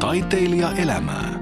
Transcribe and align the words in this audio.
Taiteilija 0.00 0.72
elämää. 0.72 1.40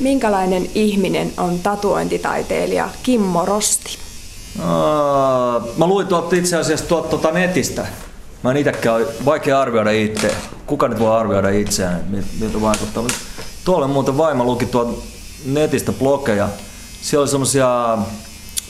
Minkälainen 0.00 0.70
ihminen 0.74 1.32
on 1.36 1.58
tatuointitaiteilija 1.58 2.88
Kimmo 3.02 3.44
Rosti? 3.44 3.98
mä 5.76 5.86
luin 5.86 6.06
tuolta 6.06 6.36
itse 6.36 6.56
asiassa 6.56 6.86
tuolta 6.86 7.08
tuota 7.08 7.30
netistä. 7.30 7.86
Mä 8.42 8.50
en 8.50 8.56
itsekään 8.56 9.02
vaikea 9.24 9.60
arvioida 9.60 9.90
itse. 9.90 10.34
Kuka 10.66 10.88
nyt 10.88 10.98
voi 10.98 11.16
arvioida 11.16 11.48
itseään, 11.48 12.04
miltä 12.40 12.60
vaikuttaa. 12.60 13.04
Tuolla 13.64 13.84
on 13.84 13.90
muuten 13.90 14.18
vaimo 14.18 14.44
luki 14.44 14.66
tuolta 14.66 15.02
netistä 15.46 15.92
blogeja. 15.92 16.48
Siellä 17.02 17.22
oli 17.22 17.28
semmosia 17.28 17.98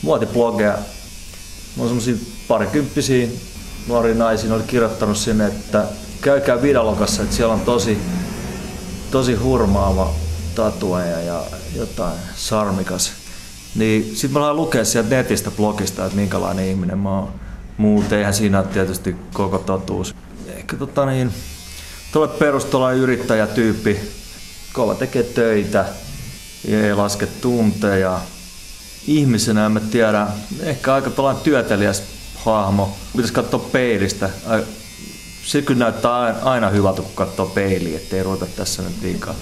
muotiblogeja. 0.01 0.77
Mä 1.77 1.83
on 1.83 1.87
semmosia 1.87 2.15
parikymppisiä 2.47 3.27
nuoria 3.87 4.15
naisia, 4.15 4.53
oli 4.53 4.63
kirjoittanut 4.67 5.17
sinne, 5.17 5.47
että 5.47 5.85
käykää 6.21 6.61
Vidalokassa, 6.61 7.23
että 7.23 7.35
siellä 7.35 7.53
on 7.53 7.61
tosi, 7.61 7.97
tosi 9.11 9.35
hurmaava 9.35 10.13
tatueja 10.55 11.21
ja 11.21 11.43
jotain 11.75 12.19
sarmikas. 12.35 13.11
Niin 13.75 14.15
sit 14.15 14.31
mä 14.31 14.53
lukea 14.53 14.85
sieltä 14.85 15.09
netistä 15.09 15.51
blogista, 15.51 16.05
että 16.05 16.17
minkälainen 16.17 16.65
ihminen 16.65 16.97
mä 16.97 17.09
oon. 17.09 17.33
Muuten 17.77 18.17
eihän 18.19 18.33
siinä 18.33 18.59
ole 18.59 18.67
tietysti 18.67 19.15
koko 19.33 19.57
totuus. 19.57 20.15
Ehkä 20.47 20.75
tota 20.75 21.05
niin, 21.05 21.33
tuolle 22.11 22.33
perustolla 22.33 22.91
yrittäjätyyppi, 22.91 23.99
kova 24.73 24.95
tekee 24.95 25.23
töitä, 25.23 25.85
ei 26.67 26.93
laske 26.93 27.25
tunteja. 27.25 28.19
Ihmisenä 29.07 29.65
en 29.65 29.71
mä 29.71 29.79
tiedä, 29.79 30.27
ehkä 30.63 30.93
aika 30.93 31.09
tällainen 31.09 31.43
työtelijäs 31.43 32.03
hahmo. 32.35 32.97
Pitäisi 33.11 33.33
katsoa 33.33 33.59
peilistä. 33.71 34.29
Se 35.47 35.61
kyllä 35.61 35.79
näyttää 35.79 36.35
aina 36.43 36.69
hyvältä, 36.69 37.01
kun 37.01 37.11
katsoo 37.15 37.45
peiliä, 37.45 37.97
ettei 37.97 38.23
ruveta 38.23 38.45
tässä 38.55 38.83
nyt 38.83 39.01
liikaa, 39.01 39.33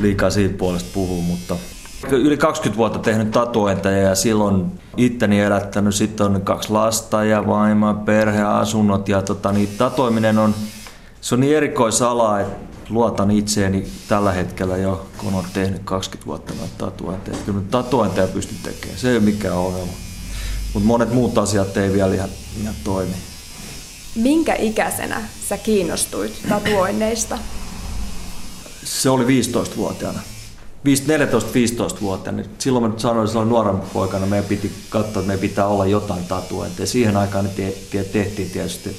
liikaa 0.00 0.30
siitä 0.30 0.58
puolesta 0.58 0.90
puhua, 0.94 1.22
mutta 1.22 1.56
Yli 2.10 2.36
20 2.36 2.76
vuotta 2.76 2.98
tehnyt 2.98 3.30
tatuointeja 3.30 4.08
ja 4.08 4.14
silloin 4.14 4.80
itteni 4.96 5.40
elättänyt. 5.40 5.94
Sitten 5.94 6.26
on 6.26 6.42
kaksi 6.42 6.70
lasta 6.70 7.24
ja 7.24 7.46
vaimoa, 7.46 7.94
perhe, 7.94 8.42
asunnot 8.42 9.08
ja 9.08 9.22
tota, 9.22 9.52
niin 9.52 9.68
tatuoiminen 9.78 10.38
on, 10.38 10.54
se 11.20 11.34
on 11.34 11.40
niin 11.40 11.56
erikoisala, 11.56 12.40
että 12.40 12.56
luotan 12.90 13.30
itseeni 13.30 13.86
tällä 14.08 14.32
hetkellä 14.32 14.76
jo, 14.76 15.06
kun 15.18 15.34
on 15.34 15.44
tehnyt 15.52 15.82
20 15.84 16.26
vuotta 16.26 16.54
noita 16.54 16.74
tatuointeja. 16.78 17.36
Kyllä 17.46 17.60
tatuointeja 17.70 18.26
pysty 18.26 18.54
tekemään, 18.62 18.98
se 18.98 19.10
ei 19.10 19.16
ole 19.16 19.24
mikään 19.24 19.56
ongelma. 19.56 19.92
Mutta 20.74 20.86
monet 20.86 21.12
muut 21.12 21.38
asiat 21.38 21.76
ei 21.76 21.92
vielä 21.92 22.14
ihan, 22.14 22.30
ihan 22.60 22.74
toimi. 22.84 23.14
Minkä 24.18 24.54
ikäisenä 24.54 25.22
sä 25.48 25.58
kiinnostuit 25.58 26.42
tatuoinneista? 26.48 27.38
Se 28.84 29.10
oli 29.10 29.24
15-vuotiaana. 29.24 30.20
14-15-vuotiaana, 30.84 32.42
niin 32.42 32.50
silloin 32.58 32.92
mä 32.92 32.98
sanoin 32.98 33.28
silloin 33.28 33.48
nuoren 33.48 33.80
poikana, 33.80 34.26
meidän 34.26 34.48
piti 34.48 34.72
katsoa, 34.90 35.08
että 35.08 35.20
meidän 35.20 35.40
pitää 35.40 35.66
olla 35.66 35.86
jotain 35.86 36.24
tatuointeja. 36.24 36.86
Siihen 36.86 37.16
aikaan 37.16 37.44
ne 37.44 37.50
te, 37.50 37.74
te, 37.90 38.04
tehtiin 38.04 38.50
tietysti 38.50 38.96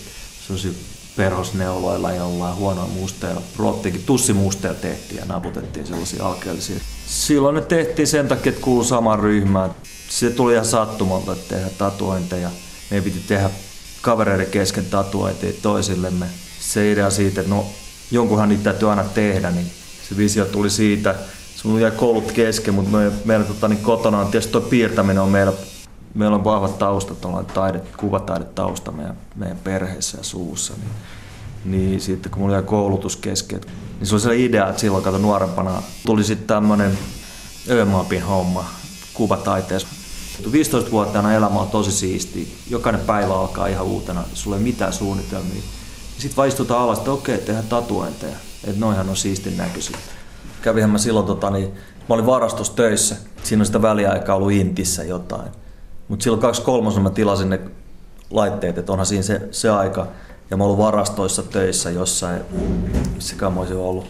sellaisia 0.47 0.71
perhosneuloilla 1.17 2.11
jollain 2.11 2.55
huonoa 2.55 2.87
musteella. 2.87 3.41
Rottiinkin 3.57 4.03
tussimusteella 4.05 4.79
tehtiin 4.79 5.19
ja 5.19 5.25
naputettiin 5.25 5.87
sellaisia 5.87 6.27
alkeellisia. 6.27 6.79
Silloin 7.07 7.55
ne 7.55 7.61
tehtiin 7.61 8.07
sen 8.07 8.27
takia, 8.27 8.49
että 8.49 8.61
kuuluu 8.61 8.83
samaan 8.83 9.19
ryhmään. 9.19 9.71
Se 10.09 10.29
tuli 10.29 10.53
ihan 10.53 10.65
sattumalta, 10.65 11.35
tehdä 11.35 11.69
tatuointeja. 11.77 12.49
Meidän 12.91 13.03
piti 13.03 13.19
tehdä 13.27 13.49
kavereiden 14.01 14.47
kesken 14.47 14.85
tatuointeja 14.85 15.53
toisillemme. 15.61 16.25
Se 16.59 16.91
idea 16.91 17.09
siitä, 17.09 17.41
että 17.41 17.53
no 17.53 17.65
jonkunhan 18.11 18.49
niitä 18.49 18.63
täytyy 18.63 18.89
aina 18.89 19.03
tehdä, 19.03 19.51
niin 19.51 19.71
se 20.09 20.17
visio 20.17 20.45
tuli 20.45 20.69
siitä, 20.69 21.15
Sulla 21.61 21.79
jäi 21.79 21.91
koulut 21.91 22.31
kesken, 22.31 22.73
mutta 22.73 22.97
me, 22.97 23.11
meillä 23.25 23.45
tota, 23.45 23.67
niin 23.67 23.79
kotona 23.79 24.19
on 24.19 24.31
tietysti 24.31 24.51
tuo 24.51 24.61
piirtäminen 24.61 25.23
on 25.23 25.29
meillä, 25.29 25.53
meillä 26.13 26.35
on 26.35 26.43
vahvat 26.43 26.79
taustat, 26.79 27.25
on 27.25 27.45
taide, 27.45 27.81
kuvataidetausta 27.97 28.91
meidän, 28.91 29.17
meidän 29.35 29.57
perheessä 29.57 30.17
ja 30.17 30.23
suussa. 30.23 30.73
Niin, 30.73 30.91
niin 31.65 32.01
sitten 32.01 32.31
kun 32.31 32.41
mulla 32.41 32.55
jäi 32.55 32.63
koulutus 32.63 33.15
kesken, 33.15 33.61
niin 33.99 34.07
se 34.07 34.15
oli 34.15 34.21
se 34.21 34.37
idea, 34.37 34.69
että 34.69 34.81
silloin 34.81 35.03
kato 35.03 35.17
nuorempana 35.17 35.83
tuli 36.05 36.23
sitten 36.23 36.47
tämmöinen 36.47 36.97
Ömapin 37.69 38.23
homma 38.23 38.65
kuvataiteessa. 39.13 39.87
15-vuotiaana 40.47 41.33
elämä 41.33 41.59
on 41.59 41.69
tosi 41.69 41.91
siisti. 41.91 42.53
Jokainen 42.69 43.01
päivä 43.01 43.33
alkaa 43.33 43.67
ihan 43.67 43.85
uutena, 43.85 44.23
sulla 44.33 44.57
ei 44.57 44.63
mitään 44.63 44.93
suunnitelmia. 44.93 45.61
Sitten 46.17 46.37
vaan 46.37 46.47
istutaan 46.47 46.81
alas, 46.81 46.97
että 46.97 47.11
okei, 47.11 47.37
tehdään 47.37 47.67
tatuointeja. 47.67 48.35
Että 48.63 48.79
noihan 48.79 49.09
on 49.09 49.17
siistin 49.17 49.57
näköisiä 49.57 49.97
kävihän 50.61 50.89
mä 50.89 50.97
silloin, 50.97 51.25
tota, 51.25 51.49
niin, 51.49 51.73
mä 52.09 52.15
olin 52.15 52.25
varastustöissä. 52.25 53.15
Siinä 53.43 53.61
on 53.61 53.65
sitä 53.65 53.81
väliaikaa 53.81 54.35
ollut 54.35 54.51
Intissä 54.51 55.03
jotain. 55.03 55.51
Mutta 56.07 56.23
silloin 56.23 56.41
kaksi 56.41 56.61
kolmosen 56.61 57.03
mä 57.03 57.09
tilasin 57.09 57.49
ne 57.49 57.59
laitteet, 58.29 58.77
että 58.77 58.91
onhan 58.91 59.05
siinä 59.05 59.23
se, 59.23 59.41
se 59.51 59.69
aika. 59.69 60.07
Ja 60.51 60.57
mä 60.57 60.63
olin 60.63 60.77
varastoissa 60.77 61.43
töissä 61.43 61.89
jossain, 61.89 62.41
missäkään 63.15 63.53
mä 63.53 63.59
olisin 63.59 63.77
ollut. 63.77 64.07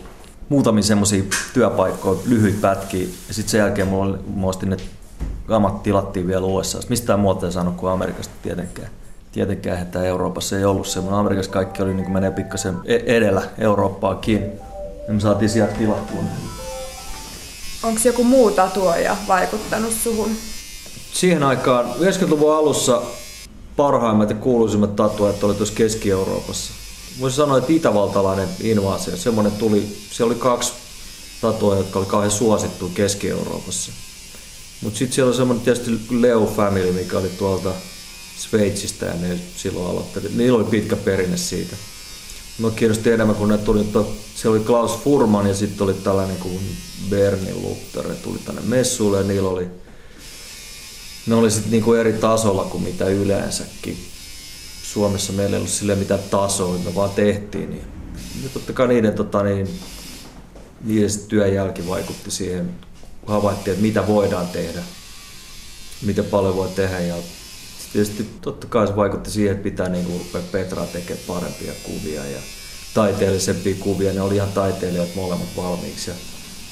Muutamia 0.49 0.83
semmoisia 0.83 1.23
työpaikkoja, 1.53 2.19
lyhyt 2.25 2.61
pätkiä. 2.61 3.07
Ja 3.27 3.33
sitten 3.33 3.51
sen 3.51 3.57
jälkeen 3.57 3.87
mulla 3.87 4.05
oli, 4.05 4.17
mulla 4.27 4.59
ne 4.65 4.77
kamat 5.49 5.83
tilattiin 5.83 6.27
vielä 6.27 6.45
USA. 6.45 6.79
Mistään 6.89 7.19
muuta 7.19 7.45
ei 7.45 7.51
saanut 7.51 7.75
kuin 7.75 7.91
Amerikasta 7.91 8.33
tietenkään. 8.41 8.89
Tietenkään, 9.31 9.81
että 9.81 10.03
Euroopassa 10.03 10.57
ei 10.57 10.65
ollut 10.65 10.87
semmoinen. 10.87 11.19
Amerikassa 11.19 11.51
kaikki 11.51 11.83
oli 11.83 11.93
niin 11.93 12.03
kuin 12.03 12.13
menee 12.13 12.31
pikkasen 12.31 12.75
e-, 12.85 13.15
edellä 13.17 13.41
Eurooppaakin 13.57 14.51
ja 15.07 15.13
me 15.13 15.19
saatiin 15.19 15.49
sieltä 15.49 15.73
tilattua. 15.73 16.19
Onko 17.83 17.99
joku 18.05 18.23
muu 18.23 18.51
tatuoja 18.51 19.17
vaikuttanut 19.27 19.93
suhun? 19.93 20.29
Siihen 21.13 21.43
aikaan 21.43 21.85
90-luvun 21.85 22.55
alussa 22.55 23.01
parhaimmat 23.75 24.29
ja 24.29 24.35
kuuluisimmat 24.35 24.95
tatuajat 24.95 25.43
oli 25.43 25.53
tuossa 25.53 25.75
Keski-Euroopassa. 25.75 26.73
Voisi 27.19 27.35
sanoa, 27.35 27.57
että 27.57 27.73
itävaltalainen 27.73 28.49
invaasio, 28.61 29.17
semmoinen 29.17 29.51
tuli, 29.51 29.97
se 30.11 30.23
oli 30.23 30.35
kaksi 30.35 30.73
tatuajaa, 31.41 31.79
jotka 31.83 31.99
oli 31.99 32.05
kauhean 32.05 32.31
suosittu 32.31 32.91
Keski-Euroopassa. 32.93 33.91
Mutta 34.81 34.99
sitten 34.99 35.15
siellä 35.15 35.29
on 35.29 35.35
semmoinen 35.35 35.65
tietysti 35.65 35.91
Leo 36.21 36.45
Family, 36.45 36.91
mikä 36.91 37.17
oli 37.17 37.29
tuolta 37.29 37.73
Sveitsistä 38.37 39.05
ja 39.05 39.13
ne 39.13 39.39
silloin 39.55 39.89
aloitteli. 39.91 40.29
Niillä 40.35 40.57
oli 40.57 40.67
pitkä 40.69 40.95
perinne 40.95 41.37
siitä. 41.37 41.75
Mä 42.59 42.71
kiinnosti 42.71 43.11
enemmän, 43.11 43.35
kun 43.35 43.49
ne 43.49 43.57
tuli, 43.57 43.85
se 44.35 44.49
oli 44.49 44.59
Klaus 44.59 44.99
Furman 45.03 45.47
ja 45.47 45.55
sitten 45.55 45.83
oli 45.83 45.93
tällainen 45.93 46.37
kuin 46.37 46.59
Bernie 47.09 47.53
Luther, 47.53 48.07
ne 48.07 48.15
tuli 48.15 48.39
tänne 48.45 48.61
messuille 48.61 49.17
ja 49.17 49.23
niillä 49.23 49.49
oli, 49.49 49.67
ne 51.27 51.35
oli 51.35 51.51
sitten 51.51 51.71
niinku 51.71 51.93
eri 51.93 52.13
tasolla 52.13 52.63
kuin 52.63 52.83
mitä 52.83 53.05
yleensäkin. 53.05 53.97
Suomessa 54.83 55.33
meillä 55.33 55.55
ei 55.55 55.57
ollut 55.57 55.69
sille 55.71 55.95
mitään 55.95 56.19
tasoa, 56.31 56.77
me 56.77 56.95
vaan 56.95 57.09
tehtiin. 57.09 57.69
Niin. 57.69 57.83
Ja 58.43 58.49
totta 58.53 58.73
kai 58.73 58.87
niiden, 58.87 59.13
tota, 59.13 59.43
niin, 59.43 59.79
niiden 60.83 61.09
työn 61.27 61.53
jälki 61.53 61.87
vaikutti 61.87 62.31
siihen, 62.31 62.69
havaittiin, 63.29 63.73
että 63.73 63.85
mitä 63.85 64.07
voidaan 64.07 64.47
tehdä, 64.47 64.79
miten 66.01 66.25
paljon 66.25 66.55
voi 66.55 66.69
tehdä 66.75 66.99
ja 66.99 67.15
tietysti 67.93 68.29
totta 68.41 68.67
kai 68.67 68.87
se 68.87 68.95
vaikutti 68.95 69.31
siihen, 69.31 69.51
että 69.51 69.63
pitää 69.63 69.89
niin 69.89 70.07
rupea 70.07 70.41
Petraa 70.51 70.85
tekemään 70.85 71.25
parempia 71.27 71.73
kuvia 71.83 72.25
ja 72.25 72.39
taiteellisempia 72.93 73.75
kuvia. 73.79 74.13
Ne 74.13 74.21
oli 74.21 74.35
ihan 74.35 74.51
taiteilijat 74.51 75.15
molemmat 75.15 75.49
valmiiksi 75.57 76.09
ja 76.09 76.15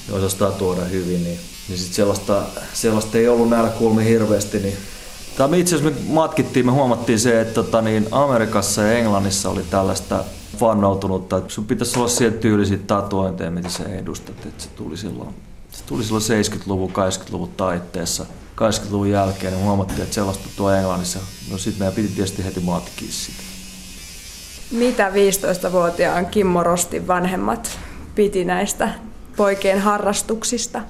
ne 0.08 0.14
osastaa 0.14 0.50
tuoda 0.50 0.84
hyvin. 0.84 1.24
Niin, 1.24 1.38
niin 1.68 1.78
sit 1.78 1.92
sellaista, 1.92 2.42
sellaista 2.72 3.18
ei 3.18 3.28
ollut 3.28 3.50
näillä 3.50 3.70
kulmi 3.70 4.04
hirveästi. 4.04 4.58
Niin 4.58 4.76
Tämä 5.38 5.56
itse 5.56 5.76
asiassa 5.76 6.00
me 6.00 6.12
matkittiin, 6.12 6.66
me 6.66 6.72
huomattiin 6.72 7.18
se, 7.18 7.40
että 7.40 7.54
tota, 7.54 7.82
niin 7.82 8.08
Amerikassa 8.10 8.82
ja 8.82 8.92
Englannissa 8.92 9.50
oli 9.50 9.62
tällaista 9.70 10.24
fannoutunutta, 10.56 11.36
että 11.36 11.50
sun 11.50 11.66
pitäisi 11.66 11.98
olla 11.98 12.08
siellä 12.08 12.38
tyylisiä 12.38 12.78
tatuointeja, 12.86 13.50
mitä 13.50 13.68
sä 13.68 13.84
edustat. 13.84 14.46
Että 14.46 14.62
se 14.62 14.68
tuli 14.68 14.96
silloin, 14.96 15.34
se 15.78 15.84
tuli 15.86 16.04
silloin 16.04 16.24
70-luvun, 16.24 16.90
80-luvun 16.90 17.48
taitteessa– 17.56 18.26
80-luvun 18.58 19.10
jälkeen, 19.10 19.52
niin 19.52 19.64
huomattiin, 19.64 20.02
että 20.02 20.14
sellaista 20.14 20.48
tuo 20.56 20.70
Englannissa. 20.70 21.18
No 21.50 21.58
sitten 21.58 21.78
meidän 21.78 21.94
piti 21.94 22.08
tietysti 22.08 22.44
heti 22.44 22.60
matkia 22.60 23.08
sitä. 23.10 23.42
Mitä 24.70 25.10
15-vuotiaan 25.10 26.26
Kimmo 26.26 26.62
Rostin 26.62 27.06
vanhemmat 27.06 27.78
piti 28.14 28.44
näistä 28.44 28.90
poikien 29.36 29.80
harrastuksista? 29.80 30.82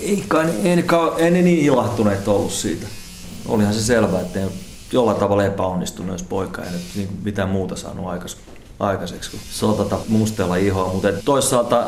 Ei, 0.00 0.24
kai, 0.28 0.46
ei, 0.64 0.84
ei 1.18 1.30
ne 1.30 1.42
niin 1.42 1.64
ilahtuneet 1.64 2.28
ollut 2.28 2.52
siitä. 2.52 2.86
Olihan 3.46 3.74
se 3.74 3.82
selvää, 3.82 4.20
että 4.20 4.38
ne 4.38 4.48
jollain 4.92 5.18
tavalla 5.18 5.44
epäonnistunut, 5.44 6.12
jos 6.12 6.22
poika 6.22 6.62
ei 6.62 6.70
nyt 6.70 6.82
niin 6.94 7.08
mitään 7.24 7.48
muuta 7.48 7.76
saanut 7.76 8.06
aikaiseksi 8.80 9.30
kuin 9.30 9.40
sotata 9.50 9.98
mustella 10.08 10.56
ihoa. 10.56 10.92
Mutta 10.92 11.08
toisaalta 11.24 11.86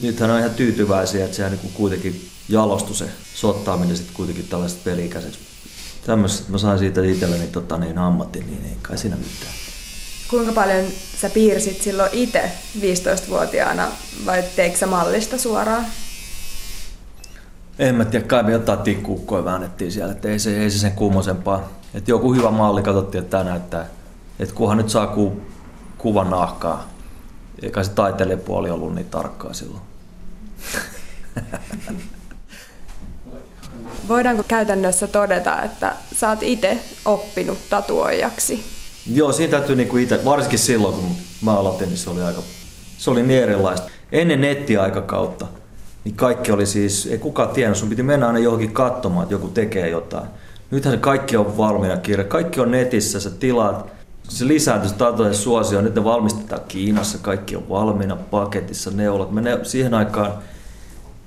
nythän 0.00 0.30
on 0.30 0.38
ihan 0.38 0.50
tyytyväisiä, 0.50 1.24
että 1.24 1.36
sehän 1.36 1.52
niin 1.52 1.72
kuitenkin 1.74 2.28
jalostui 2.48 2.96
se 2.96 3.06
sottaaminen 3.34 3.96
sitten 3.96 4.16
kuitenkin 4.16 4.48
tällaiset 4.48 4.84
pelikäiseksi. 4.84 5.38
Tämmöistä, 6.06 6.52
mä 6.52 6.58
sain 6.58 6.78
siitä 6.78 7.02
itselleni 7.02 7.46
tota, 7.46 7.78
niin, 7.78 7.98
ammatin, 7.98 8.46
niin 8.46 8.64
ei 8.64 8.76
kai 8.82 8.98
siinä 8.98 9.16
mitään. 9.16 9.52
Kuinka 10.30 10.52
paljon 10.52 10.84
sä 11.20 11.30
piirsit 11.30 11.82
silloin 11.82 12.10
itse 12.12 12.52
15-vuotiaana 12.80 13.88
vai 14.26 14.44
teikö 14.56 14.78
sä 14.78 14.86
mallista 14.86 15.38
suoraan? 15.38 15.86
En 17.78 17.94
mä 17.94 18.04
tiedä, 18.04 18.26
kai 18.26 18.42
me 18.42 18.52
jotain 18.52 18.78
tikkuukkoja 18.78 19.44
väännettiin 19.44 19.92
siellä, 19.92 20.12
että 20.12 20.28
ei 20.28 20.38
se, 20.38 20.62
ei 20.62 20.70
se 20.70 20.78
sen 20.78 20.92
kummosempaa. 20.92 21.68
Että 21.94 22.10
joku 22.10 22.34
hyvä 22.34 22.50
malli 22.50 22.82
katsottiin, 22.82 23.24
että 23.24 23.30
tämä 23.30 23.50
näyttää, 23.50 23.86
että 24.38 24.54
kunhan 24.54 24.76
nyt 24.76 24.90
saa 24.90 25.06
ku, 25.06 25.42
kuvan 25.98 26.30
nahkaa. 26.30 26.91
Eikä 27.62 27.82
se 27.82 27.90
taiteilijapuoli 27.90 28.70
ollut 28.70 28.94
niin 28.94 29.10
tarkkaa 29.10 29.52
silloin. 29.52 29.82
Voidaanko 34.08 34.42
käytännössä 34.48 35.06
todeta, 35.06 35.62
että 35.62 35.96
sä 36.14 36.28
oot 36.28 36.42
itse 36.42 36.78
oppinut 37.04 37.58
tatuoijaksi? 37.70 38.64
Joo, 39.12 39.32
siinä 39.32 39.50
täytyy 39.50 39.76
niinku 39.76 39.96
itse, 39.96 40.24
varsinkin 40.24 40.58
silloin 40.58 40.94
kun 40.94 41.16
mä 41.42 41.58
aloitin, 41.58 41.88
niin 41.88 41.98
se 41.98 42.10
oli 42.10 42.22
aika, 42.22 42.42
se 42.98 43.10
oli 43.10 43.22
niin 43.22 43.42
erilaista. 43.42 43.90
Ennen 44.12 44.40
nettiaikakautta, 44.40 45.46
niin 46.04 46.14
kaikki 46.14 46.52
oli 46.52 46.66
siis, 46.66 47.06
ei 47.06 47.18
kukaan 47.18 47.48
tiennyt, 47.48 47.78
sun 47.78 47.88
piti 47.88 48.02
mennä 48.02 48.26
aina 48.26 48.38
johonkin 48.38 48.72
katsomaan, 48.72 49.22
että 49.22 49.34
joku 49.34 49.48
tekee 49.48 49.88
jotain. 49.88 50.26
Nythän 50.70 51.00
kaikki 51.00 51.36
on 51.36 51.56
valmiina 51.56 51.96
kirja, 51.96 52.24
kaikki 52.24 52.60
on 52.60 52.70
netissä, 52.70 53.20
sä 53.20 53.30
tilaat, 53.30 53.86
se 54.28 54.48
lisääntyy 54.48 54.90
se 54.90 54.96
tatojen 54.96 55.34
suosio, 55.34 55.80
nyt 55.80 55.94
ne 55.94 56.04
valmistetaan 56.04 56.62
Kiinassa, 56.68 57.18
kaikki 57.18 57.56
on 57.56 57.68
valmiina 57.68 58.16
paketissa, 58.16 58.90
neulat. 58.90 59.32
Ne, 59.32 59.58
siihen 59.62 59.94
aikaan 59.94 60.32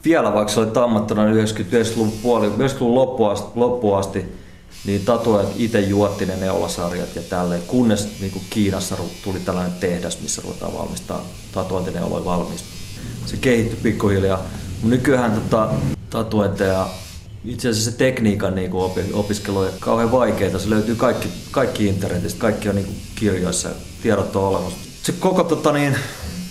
vielä 0.05 0.33
vaikka 0.33 0.53
se 0.53 0.59
oli 0.59 0.71
tammattuna 0.71 1.25
90-luvun 1.25 2.11
puoli, 2.11 2.49
90-luvun 2.49 3.37
loppuun 3.55 3.99
asti, 3.99 4.25
niin 4.85 5.05
tatuajat 5.05 5.49
itse 5.55 5.79
juotti 5.79 6.25
ne 6.25 6.35
neulasarjat 6.35 7.15
ja 7.15 7.21
tälleen, 7.21 7.61
kunnes 7.67 8.19
niin 8.19 8.31
kuin 8.31 8.45
Kiinassa 8.49 8.95
tuli 9.23 9.39
tällainen 9.39 9.73
tehdas, 9.79 10.21
missä 10.21 10.41
ruvetaan 10.41 10.73
valmistaa 10.73 11.21
tatuointineuloja 11.51 12.25
valmis. 12.25 12.63
Se 13.25 13.37
kehittyi 13.37 13.79
pikkuhiljaa. 13.83 14.41
Nykyään 14.83 15.31
tota, 15.31 15.69
tatuointeja, 16.09 16.87
itse 17.45 17.69
asiassa 17.69 17.91
se 17.91 17.97
tekniikan 17.97 18.55
niin 18.55 18.71
kuin 18.71 18.91
opiskelu 19.13 19.57
on 19.57 19.69
kauhean 19.79 20.11
vaikeaa. 20.11 20.59
Se 20.59 20.69
löytyy 20.69 20.95
kaikki, 20.95 21.27
kaikki 21.51 21.87
internetistä, 21.87 22.39
kaikki 22.39 22.69
on 22.69 22.75
niin 22.75 22.85
kuin 22.85 22.97
kirjoissa, 23.15 23.69
tiedot 24.01 24.35
on 24.35 24.43
olemassa. 24.43 24.77
Se 25.03 25.11
koko 25.11 25.43
tota, 25.43 25.71
niin, 25.71 25.95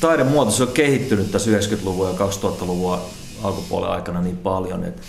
taidemuoto 0.00 0.50
se 0.50 0.62
on 0.62 0.72
kehittynyt 0.72 1.32
tässä 1.32 1.50
90-luvun 1.50 2.08
ja 2.08 2.14
2000-luvun 2.26 2.98
alkupuolen 3.42 3.90
aikana 3.90 4.20
niin 4.20 4.36
paljon, 4.36 4.84
että 4.84 5.02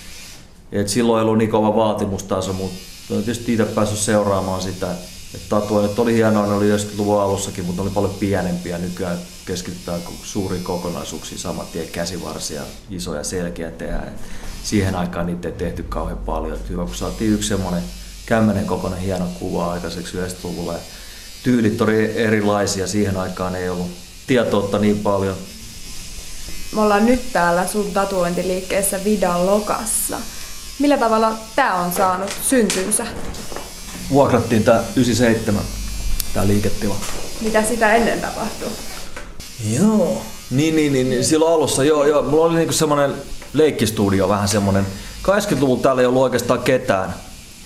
et 0.72 0.90
silloin 0.90 1.20
ei 1.20 1.26
ollut 1.26 1.38
niin 1.38 1.50
kova 1.50 1.76
vaatimustaso, 1.76 2.54
mutta 2.54 2.76
olen 3.10 3.24
tietysti 3.24 3.54
itse 3.54 3.66
päässyt 3.66 4.00
seuraamaan 4.00 4.62
sitä, 4.62 4.92
että 5.34 5.50
tatuoinnit 5.50 6.00
oli 6.00 6.14
hienoa, 6.14 6.48
ne 6.48 6.54
oli 6.54 6.76
90-luvun 6.76 7.22
alussakin, 7.22 7.66
mutta 7.66 7.82
oli 7.82 7.90
paljon 7.90 8.14
pienempiä. 8.14 8.78
Nykyään 8.78 9.18
keskitytään 9.46 10.02
suuriin 10.24 10.64
kokonaisuuksiin, 10.64 11.40
saman 11.40 11.66
tien 11.74 11.88
käsivarsia, 11.88 12.62
isoja 12.90 13.24
selkeä 13.24 13.72
tehdä. 13.72 14.00
Et 14.00 14.14
siihen 14.66 14.96
aikaan 14.96 15.26
niitä 15.26 15.48
ei 15.48 15.54
tehty 15.54 15.84
kauhean 15.84 16.18
paljon. 16.18 16.60
Hyvä, 16.70 16.86
kun 16.86 16.96
saatiin 16.96 17.34
yksi 17.34 17.50
semmoinen 17.50 17.84
kämmenen 18.26 18.66
kokoinen 18.66 19.00
hieno 19.00 19.26
kuva 19.40 19.72
aikaiseksi 19.72 20.18
90-luvulla. 20.18 20.74
Ja 20.74 20.80
tyylit 21.44 21.82
oli 21.82 22.18
erilaisia, 22.18 22.88
siihen 22.88 23.18
aikaan 23.18 23.56
ei 23.56 23.70
ollut 23.70 23.92
tietoutta 24.28 24.80
niin 24.80 25.00
paljon. 25.00 25.36
Me 26.76 26.82
ollaan 26.82 27.06
nyt 27.06 27.34
täällä 27.34 27.68
sun 27.68 27.92
tatuointiliikkeessä 27.92 29.04
Vidan 29.04 29.46
Lokassa. 29.46 30.18
Millä 30.80 30.98
tavalla 30.98 31.32
tämä 31.56 31.74
on 31.74 31.94
saanut 31.94 32.32
syntynsä? 32.42 33.06
Vuokrattiin 34.10 34.64
tämä 34.64 34.84
97, 34.96 35.64
tämä 36.34 36.48
liiketila. 36.48 36.96
Mitä 37.42 37.64
sitä 37.64 37.96
ennen 37.96 38.22
tapahtui? 38.22 38.70
Joo, 39.80 40.22
niin, 40.52 40.76
niin, 40.76 40.94
niin, 40.94 41.10
niin. 41.10 41.26
silloin 41.26 41.54
alussa, 41.54 41.84
joo, 41.84 42.06
joo. 42.06 42.22
Mulla 42.22 42.46
oli 42.46 42.56
niinku 42.56 42.74
semmoinen 42.74 43.14
leikkistudio, 43.58 44.30
vähän 44.30 44.48
semmoinen. 44.48 44.86
80-luvulla 45.24 45.82
täällä 45.82 46.02
ei 46.02 46.06
ollut 46.06 46.24
oikeastaan 46.24 46.60
ketään. 46.60 47.14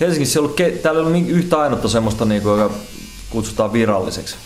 Helsingissä 0.00 0.38
ei 0.38 0.40
ollut, 0.40 0.60
ke- 0.60 0.78
täällä 0.82 1.00
ei 1.00 1.06
ollut 1.06 1.28
yhtä 1.28 1.60
ainutta 1.60 1.88
semmoista, 1.88 2.24
niinku, 2.24 2.48
joka 2.48 2.74
kutsutaan 3.30 3.72
viralliseksi. 3.72 4.36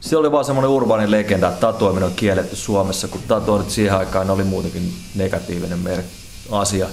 Se 0.00 0.16
oli 0.16 0.32
vaan 0.32 0.44
semmoinen 0.44 0.70
urbaani 0.70 1.10
legenda, 1.10 1.48
että 1.48 1.60
tatuoiminen 1.60 2.08
on 2.08 2.14
kielletty 2.16 2.56
Suomessa, 2.56 3.08
kun 3.08 3.20
tatuoinnit 3.28 3.70
siihen 3.70 3.94
aikaan 3.94 4.30
oli 4.30 4.44
muutenkin 4.44 4.92
negatiivinen 5.14 5.78
mer- 5.78 6.02
asia 6.50 6.86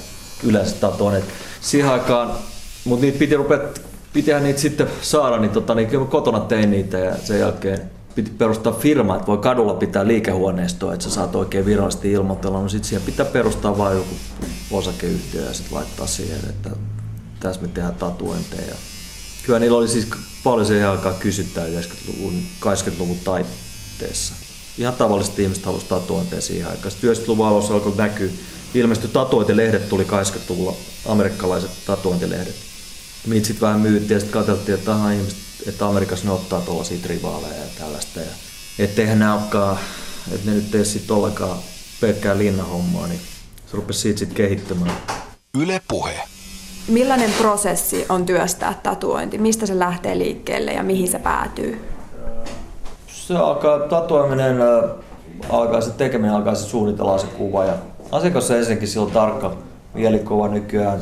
yleensä 0.43 0.75
tatuoinnit. 0.75 1.25
Siihen 1.61 1.89
aikaan, 1.89 2.31
mutta 2.85 3.05
niitä 3.05 3.19
piti 3.19 3.35
rupea, 3.35 3.59
pitihän 4.13 4.43
niitä 4.43 4.59
sitten 4.59 4.87
saada, 5.01 5.37
niin, 5.37 5.51
tota, 5.51 5.75
niin 5.75 5.87
kyllä 5.87 6.05
kotona 6.05 6.39
tein 6.39 6.71
niitä 6.71 6.97
ja 6.97 7.15
sen 7.23 7.39
jälkeen 7.39 7.91
piti 8.15 8.31
perustaa 8.31 8.73
firma, 8.73 9.15
että 9.15 9.27
voi 9.27 9.37
kadulla 9.37 9.73
pitää 9.73 10.07
liikehuoneistoa, 10.07 10.93
että 10.93 11.03
sä 11.03 11.11
saat 11.11 11.35
oikein 11.35 11.65
virallisesti 11.65 12.11
ilmoitella. 12.11 12.61
No 12.61 12.69
sitten 12.69 12.89
siihen 12.89 13.05
pitää 13.05 13.25
perustaa 13.25 13.77
vain 13.77 13.97
joku 13.97 14.15
osakeyhtiö 14.71 15.41
ja 15.45 15.53
sitten 15.53 15.75
laittaa 15.75 16.07
siihen, 16.07 16.39
että 16.49 16.69
tässä 17.39 17.61
me 17.61 17.67
tehdään 17.67 17.95
tatuointeja. 17.95 18.75
Kyllä 19.45 19.59
niillä 19.59 19.77
oli 19.77 19.87
siis 19.87 20.07
paljon 20.43 20.65
siihen 20.67 20.89
aikaan 20.89 21.15
kysyttää 21.15 21.65
90-luvun, 21.67 22.33
80-luvun 22.59 23.19
taitteessa. 23.23 24.33
Ihan 24.77 24.93
tavallisesti 24.93 25.43
ihmiset 25.43 25.65
halusivat 25.65 25.89
tatuointeja 25.89 26.41
siihen 26.41 26.67
aikaan. 26.67 26.91
Sitten 26.91 27.15
90-luvun 27.15 27.47
alussa 27.47 27.73
alkoi 27.73 27.93
näkyä, 27.97 28.29
ilmestyi 28.73 29.09
tatuointilehdet, 29.09 29.89
tuli 29.89 30.03
80-luvulla, 30.03 30.75
amerikkalaiset 31.05 31.71
tatuointilehdet. 31.85 32.55
Niitä 33.27 33.47
sitten 33.47 33.67
vähän 33.67 33.79
myyttiin 33.79 34.15
ja 34.15 34.19
sitten 34.19 34.33
katsottiin, 34.33 34.77
että, 34.77 34.91
ihmiset, 35.13 35.42
että 35.67 35.87
Amerikassa 35.87 36.25
ne 36.25 36.31
ottaa 36.31 36.61
tuollaisia 36.61 36.97
trivaaleja 36.97 37.53
ja 37.53 37.69
tällaista. 37.79 38.19
Ja, 38.19 38.31
etteihän 38.79 39.19
nämä 39.19 39.33
olekaan, 39.33 39.77
että 40.31 40.49
ne 40.49 40.55
nyt 40.55 40.71
tee 40.71 40.85
sitten 40.85 41.15
ollenkaan 41.15 41.57
pelkkää 42.01 42.37
linnahommaa, 42.37 43.07
niin 43.07 43.19
se 43.71 43.77
rupesi 43.77 43.99
siitä 43.99 44.19
sitten 44.19 44.35
kehittämään. 44.35 44.97
Yle 45.57 45.81
Puhe. 45.87 46.19
Millainen 46.87 47.31
prosessi 47.37 48.05
on 48.09 48.25
työstää 48.25 48.79
tatuointi? 48.83 49.37
Mistä 49.37 49.65
se 49.65 49.79
lähtee 49.79 50.17
liikkeelle 50.17 50.71
ja 50.71 50.83
mihin 50.83 51.07
se 51.07 51.19
päätyy? 51.19 51.85
Se 53.07 53.35
alkaa, 53.35 53.79
tatuoiminen 53.79 54.57
alkaa, 55.49 55.81
se 55.81 55.91
tekeminen 55.91 56.35
alkaa 56.35 56.55
se 56.55 56.63
suunnitellaan 56.63 57.19
se 57.19 57.27
kuva 57.27 57.65
ja 57.65 57.73
asiakas 58.11 58.51
on 58.51 58.57
ensinnäkin 58.57 58.87
sillä 58.87 59.11
tarkka 59.11 59.57
mielikuva 59.93 60.47
nykyään 60.47 60.99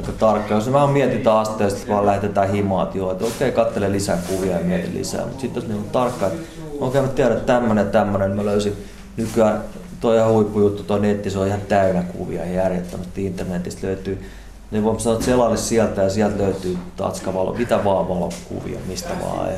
aika 0.00 0.12
tarkka. 0.18 0.54
Jos 0.54 0.66
me 0.66 0.72
vähän 0.72 0.90
mietitään 0.90 1.36
asteesta, 1.36 1.88
vaan 1.88 2.06
lähetetään 2.06 2.50
himaa, 2.50 2.82
että 2.82 2.98
joo, 2.98 3.12
että 3.12 3.24
okei, 3.24 3.52
katsele 3.52 3.92
lisää 3.92 4.18
kuvia 4.28 4.58
ja 4.58 4.64
mieti 4.64 4.98
lisää. 4.98 5.24
Mutta 5.24 5.40
sitten 5.40 5.60
jos 5.60 5.68
niin 5.68 5.78
on 5.78 5.90
tarkka, 5.92 6.26
että 6.26 6.42
okei, 6.80 7.02
mä 7.02 7.08
tiedän, 7.08 7.32
että 7.32 7.52
tämmönen, 7.52 7.90
tämmönen, 7.90 8.36
mä 8.36 8.44
löysin 8.44 8.76
nykyään 9.16 9.60
toi 10.00 10.16
ihan 10.16 10.32
huippujuttu, 10.32 10.82
toi 10.82 11.00
netti, 11.00 11.30
se 11.30 11.38
on 11.38 11.46
ihan 11.46 11.60
täynnä 11.68 12.02
kuvia 12.02 12.44
ja 12.44 12.52
järjettömästi 12.52 13.26
internetistä 13.26 13.86
löytyy. 13.86 14.22
Niin 14.70 14.84
voin 14.84 15.00
sanoa, 15.00 15.14
että 15.14 15.26
selaille 15.26 15.56
sieltä 15.56 16.02
ja 16.02 16.10
sieltä 16.10 16.42
löytyy 16.42 16.78
tatskavalo, 16.96 17.54
mitä 17.54 17.84
vaan 17.84 18.08
valokuvia, 18.08 18.78
mistä 18.86 19.10
vaan. 19.22 19.48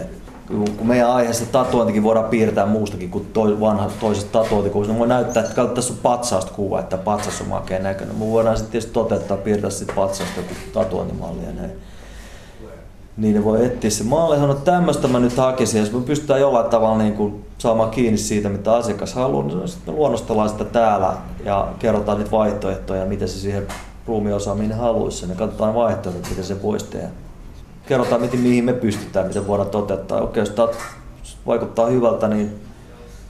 Kun 0.53 0.87
meidän 0.87 1.11
aiheessa 1.11 1.47
tatuointikin 1.47 2.03
voidaan 2.03 2.29
piirtää 2.29 2.67
muustakin 2.67 3.11
kuin 3.11 3.27
toi, 3.33 3.61
vanha 3.61 3.91
toisesta 4.01 4.43
tatuointikuvasta. 4.43 4.99
voi 4.99 5.09
näyttää, 5.09 5.43
että 5.43 5.67
tässä 5.67 5.93
on 5.93 5.99
patsaasta 6.03 6.53
kuva, 6.53 6.81
että 6.81 6.97
patsas 6.99 7.41
on 7.41 7.49
makeen 7.49 7.83
näköinen. 7.83 8.17
Me 8.17 8.31
voidaan 8.31 8.57
sitten 8.57 8.73
tietysti 8.73 8.93
toteuttaa, 8.93 9.37
piirtää 9.37 9.71
sitten 9.71 9.97
patsasta 9.97 10.41
joku 10.41 10.55
tatuointimalli 10.73 11.45
ja 11.47 11.53
näin. 11.53 11.73
Niin 13.17 13.35
ne 13.35 13.45
voi 13.45 13.67
etsiä 13.67 13.91
se 13.91 14.05
malli 14.05 14.37
sanoa, 14.37 14.53
että 14.53 14.73
tämmöistä 14.73 15.09
mä 15.09 15.19
nyt 15.19 15.37
hakisin. 15.37 15.81
Jos 15.81 15.93
me 15.93 16.01
pystytään 16.01 16.41
jollain 16.41 16.71
tavalla 16.71 16.99
niin 16.99 17.15
kuin 17.15 17.45
saamaan 17.59 17.91
kiinni 17.91 18.19
siitä, 18.19 18.49
mitä 18.49 18.75
asiakas 18.75 19.15
haluaa, 19.15 19.47
niin 19.47 19.69
sitten 19.69 19.95
me 19.95 19.99
luonnostellaan 19.99 20.49
sitä 20.49 20.65
täällä 20.65 21.13
ja 21.45 21.69
kerrotaan 21.79 22.19
niitä 22.19 22.31
vaihtoehtoja, 22.31 23.07
miten 23.07 23.29
se 23.29 23.39
siihen 23.39 23.67
ruumiosaamiin 24.07 24.73
haluaisi. 24.73 25.29
Ja 25.29 25.35
katsotaan 25.35 25.75
vaihtoehtoja, 25.75 26.29
miten 26.31 26.45
se 26.45 26.63
voisi 26.63 26.87
tehdä 26.87 27.09
kerrotaan, 27.87 28.21
miten, 28.21 28.41
mihin 28.41 28.65
me 28.65 28.73
pystytään, 28.73 29.27
miten 29.27 29.47
voidaan 29.47 29.71
toteuttaa. 29.71 30.21
Okei, 30.21 30.41
jos 30.41 30.53
vaikuttaa 31.47 31.87
hyvältä, 31.87 32.29
niin 32.29 32.49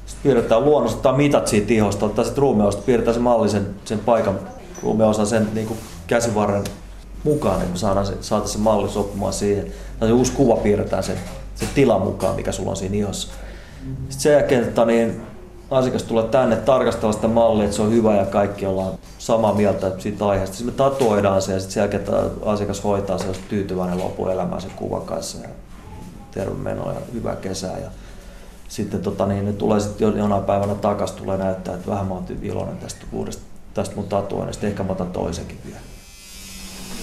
sitten 0.07 0.23
piirretään 0.23 0.65
luonnosta 0.65 1.03
tai 1.03 1.13
mitat 1.13 1.49
siitä 1.49 1.73
ihosta, 1.73 2.09
tai 2.09 2.25
sitten 2.25 2.43
ruumeosta, 2.43 2.83
piirretään 2.83 3.15
se 3.15 3.21
malli 3.21 3.49
sen, 3.49 3.67
sen 3.85 3.99
paikan 3.99 4.39
ruumeosan 4.83 5.27
sen 5.27 5.49
niin 5.55 5.67
kuin 5.67 5.79
käsivarren 6.07 6.65
mukaan, 7.25 7.59
niin 7.59 7.71
me 7.71 7.77
saadaan 7.77 8.07
se, 8.07 8.15
saataisiin 8.21 8.59
se 8.59 8.65
malli 8.65 8.89
soppumaan 8.89 9.33
siihen. 9.33 9.73
Tai 10.01 10.09
se 10.09 10.13
uusi 10.13 10.33
kuva 10.33 10.57
piirretään 10.57 11.03
sen, 11.03 11.17
sen 11.55 11.69
tilan 11.75 12.03
mukaan, 12.03 12.37
mikä 12.37 12.53
sulla 12.53 12.71
on 12.71 12.77
siinä 12.77 12.97
ihossa. 12.97 13.29
Sitten 13.85 14.21
sen 14.21 14.33
jälkeen 14.33 14.65
että 14.65 14.85
niin 14.85 15.21
asiakas 15.73 16.03
tulee 16.03 16.25
tänne 16.25 16.57
tarkastella 16.57 17.13
sitä 17.13 17.29
mallia, 17.29 17.65
että 17.65 17.77
se 17.77 17.83
on 17.83 17.93
hyvä 17.93 18.17
ja 18.17 18.27
kaikki 18.27 18.67
ollaan 18.67 18.93
samaa 19.19 19.55
mieltä 19.55 19.91
siitä 19.99 20.29
aiheesta. 20.29 20.57
Sitten 20.57 20.75
me 20.75 20.77
tatuoidaan 20.77 21.43
se 21.43 21.53
ja 21.53 21.61
sitten 21.61 21.75
sen 21.75 21.81
jälkeen 21.81 22.31
asiakas 22.45 22.85
hoitaa 22.85 23.19
se, 23.19 23.27
tyytyväinen 23.49 23.99
loppuelämään 23.99 24.61
sen 24.61 24.71
kuvan 24.77 25.03
kanssa 25.03 25.39
ja 25.39 25.49
terve 26.31 26.55
menoa 26.55 26.93
ja 26.93 27.01
hyvää 27.13 27.37
kesää. 27.37 27.79
Ja 27.79 27.91
sitten 28.69 29.03
tota, 29.03 29.27
niin, 29.27 29.45
ne 29.45 29.53
tulee 29.53 29.81
sitten 29.81 30.19
jonain 30.19 30.45
päivänä 30.45 30.75
takaisin, 30.75 31.17
tulee 31.17 31.39
näyttää, 31.39 31.75
että 31.75 31.91
vähän 31.91 32.07
mä 32.07 32.15
oon 32.15 32.25
iloinen 32.43 32.79
tästä 32.79 33.07
uudesta, 33.13 33.43
tästä 33.75 33.97
mun 33.97 34.09
tatuoinnista, 34.09 34.67
ehkä 34.67 34.83
mä 34.83 34.93
otan 34.93 35.11
toisenkin 35.11 35.59
vielä. 35.67 35.81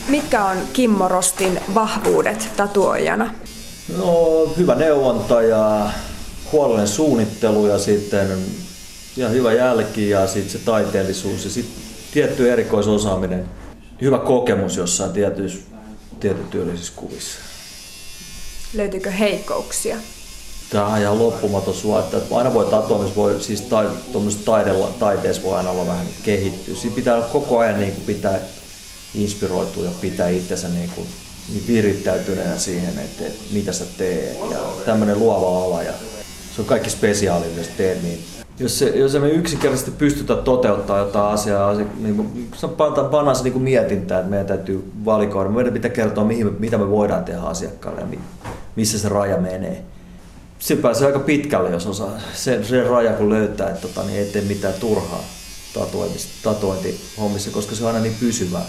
Mitkä 0.10 0.46
on 0.46 0.58
Kimmo 0.74 1.08
Rostin 1.08 1.60
vahvuudet 1.76 2.50
tatuoijana? 2.58 3.34
No, 3.98 4.46
hyvä 4.58 4.76
neuvonta 4.76 5.42
ja 5.42 5.90
huolellinen 6.52 6.88
suunnittelu 6.88 7.68
ja 7.68 7.80
sitten 7.80 8.28
ja 9.18 9.30
hyvä 9.30 9.54
jälki 9.54 10.10
ja 10.10 10.28
sitten 10.28 10.50
se 10.50 10.60
taiteellisuus 10.66 11.44
ja 11.44 11.50
sitten 11.50 11.84
tietty 12.14 12.52
erikoisosaaminen, 12.52 13.46
hyvä 14.02 14.18
kokemus 14.18 14.78
jossain 14.78 15.12
tietyissä, 15.12 15.60
kuvissa. 16.96 17.40
Löytyykö 18.74 19.12
heikkouksia? 19.12 19.98
Tämä 20.70 20.88
on 20.88 21.02
ihan 21.02 21.20
loppumaton 21.20 21.74
sua, 21.74 22.00
että 22.00 22.18
aina 22.32 22.54
voi 22.54 22.66
tatuomis, 22.66 23.16
voi, 23.16 23.42
siis 23.42 23.62
ta, 23.62 23.86
taidella, 24.46 24.94
taiteessa 25.00 25.44
voi 25.44 25.58
aina 25.58 25.70
olla 25.70 25.88
vähän 25.88 26.06
kehittyä. 26.24 26.76
Siinä 26.76 26.96
pitää 26.96 27.22
koko 27.22 27.60
ajan 27.60 27.80
niin 27.80 27.94
kuin 27.94 28.06
pitää 28.06 28.40
inspiroitua 29.16 29.86
ja 29.86 29.92
pitää 30.02 30.30
itsensä 30.30 30.68
niin 30.68 30.90
kuin, 30.96 31.08
niin 31.50 31.68
virittäytyneenä 31.68 32.58
siihen, 32.58 33.00
että, 33.00 33.28
että 33.28 33.44
mitä 33.52 33.74
sä 33.74 33.86
teet 33.98 34.38
ja 34.52 34.58
tämmöinen 34.86 35.20
luova 35.20 35.64
ala 35.64 35.84
ja 35.84 35.94
se 36.60 36.64
on 36.64 36.68
kaikki 36.68 36.90
spesiaali, 36.90 37.46
sä 37.62 37.72
teet, 37.78 38.04
niin 38.04 38.26
jos, 38.60 38.80
se, 38.80 38.90
jos 38.90 39.14
me 39.14 39.30
yksinkertaisesti 39.30 39.92
pystytä 39.92 40.36
toteuttaa 40.36 40.98
jotain 40.98 41.34
asiaa, 41.34 41.74
niin 41.74 42.50
se 42.56 42.68
pannaan 43.12 43.36
se 43.36 43.44
niin 43.44 43.62
mietintää, 43.62 44.20
että 44.20 44.30
meidän 44.30 44.48
täytyy 44.48 44.92
valikoida. 45.06 45.50
Meidän 45.50 45.74
pitää 45.74 45.92
kertoa, 45.92 46.24
mihin, 46.24 46.56
mitä 46.60 46.78
me 46.78 46.90
voidaan 46.90 47.24
tehdä 47.24 47.42
asiakkaalle 47.42 48.02
ja 48.02 48.08
missä 48.76 49.00
se 49.00 49.10
raja 49.10 49.38
menee. 49.38 49.84
Se 50.60 50.76
pääsee 50.76 51.08
aika 51.08 51.20
pitkälle, 51.20 51.70
jos 51.70 51.88
osaa 51.88 52.12
se, 52.34 52.64
se 52.64 52.84
raja 52.84 53.14
kun 53.14 53.30
löytää, 53.30 53.70
että 53.70 53.82
tota, 53.88 54.04
niin 54.04 54.20
ei 54.20 54.26
tee 54.26 54.42
mitään 54.42 54.74
turhaa 54.74 55.24
tatuointihommissa, 56.44 57.52
koska 57.52 57.76
se 57.76 57.84
on 57.84 57.88
aina 57.88 58.00
niin 58.00 58.16
pysyvää. 58.20 58.66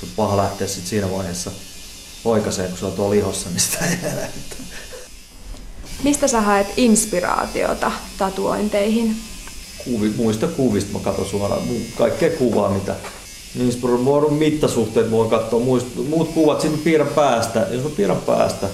Se 0.00 0.06
on 0.06 0.12
paha 0.16 0.36
lähteä 0.36 0.66
sit 0.66 0.86
siinä 0.86 1.10
vaiheessa 1.10 1.50
oikaiseen, 2.24 2.68
kun 2.68 2.78
se 2.78 2.86
on 2.86 2.92
tuolla 2.92 3.10
lihossa, 3.14 3.48
niin 3.48 3.60
sitä 3.60 3.84
ei. 3.84 3.96
Mistä 6.06 6.28
sä 6.28 6.40
haet 6.40 6.66
inspiraatiota 6.76 7.92
tatuointeihin? 8.18 9.16
Kuvi, 9.84 10.12
muista 10.16 10.46
kuvista 10.46 10.92
mä 10.92 11.04
katson 11.04 11.26
suoraan. 11.26 11.62
Kaikkea 11.98 12.30
kuvaa, 12.30 12.70
mitä 12.70 12.94
inspiroidun 13.60 14.34
mittasuhteet 14.34 15.10
voi 15.10 15.28
katsoa. 15.28 15.60
Muist, 15.60 15.86
muut 16.08 16.28
kuvat, 16.28 16.60
sitten 16.60 16.80
piirrän 16.80 17.08
päästä. 17.08 17.66
Jos 17.70 17.84
mä 17.84 17.90
piirrän 17.96 18.16
päästä, 18.26 18.66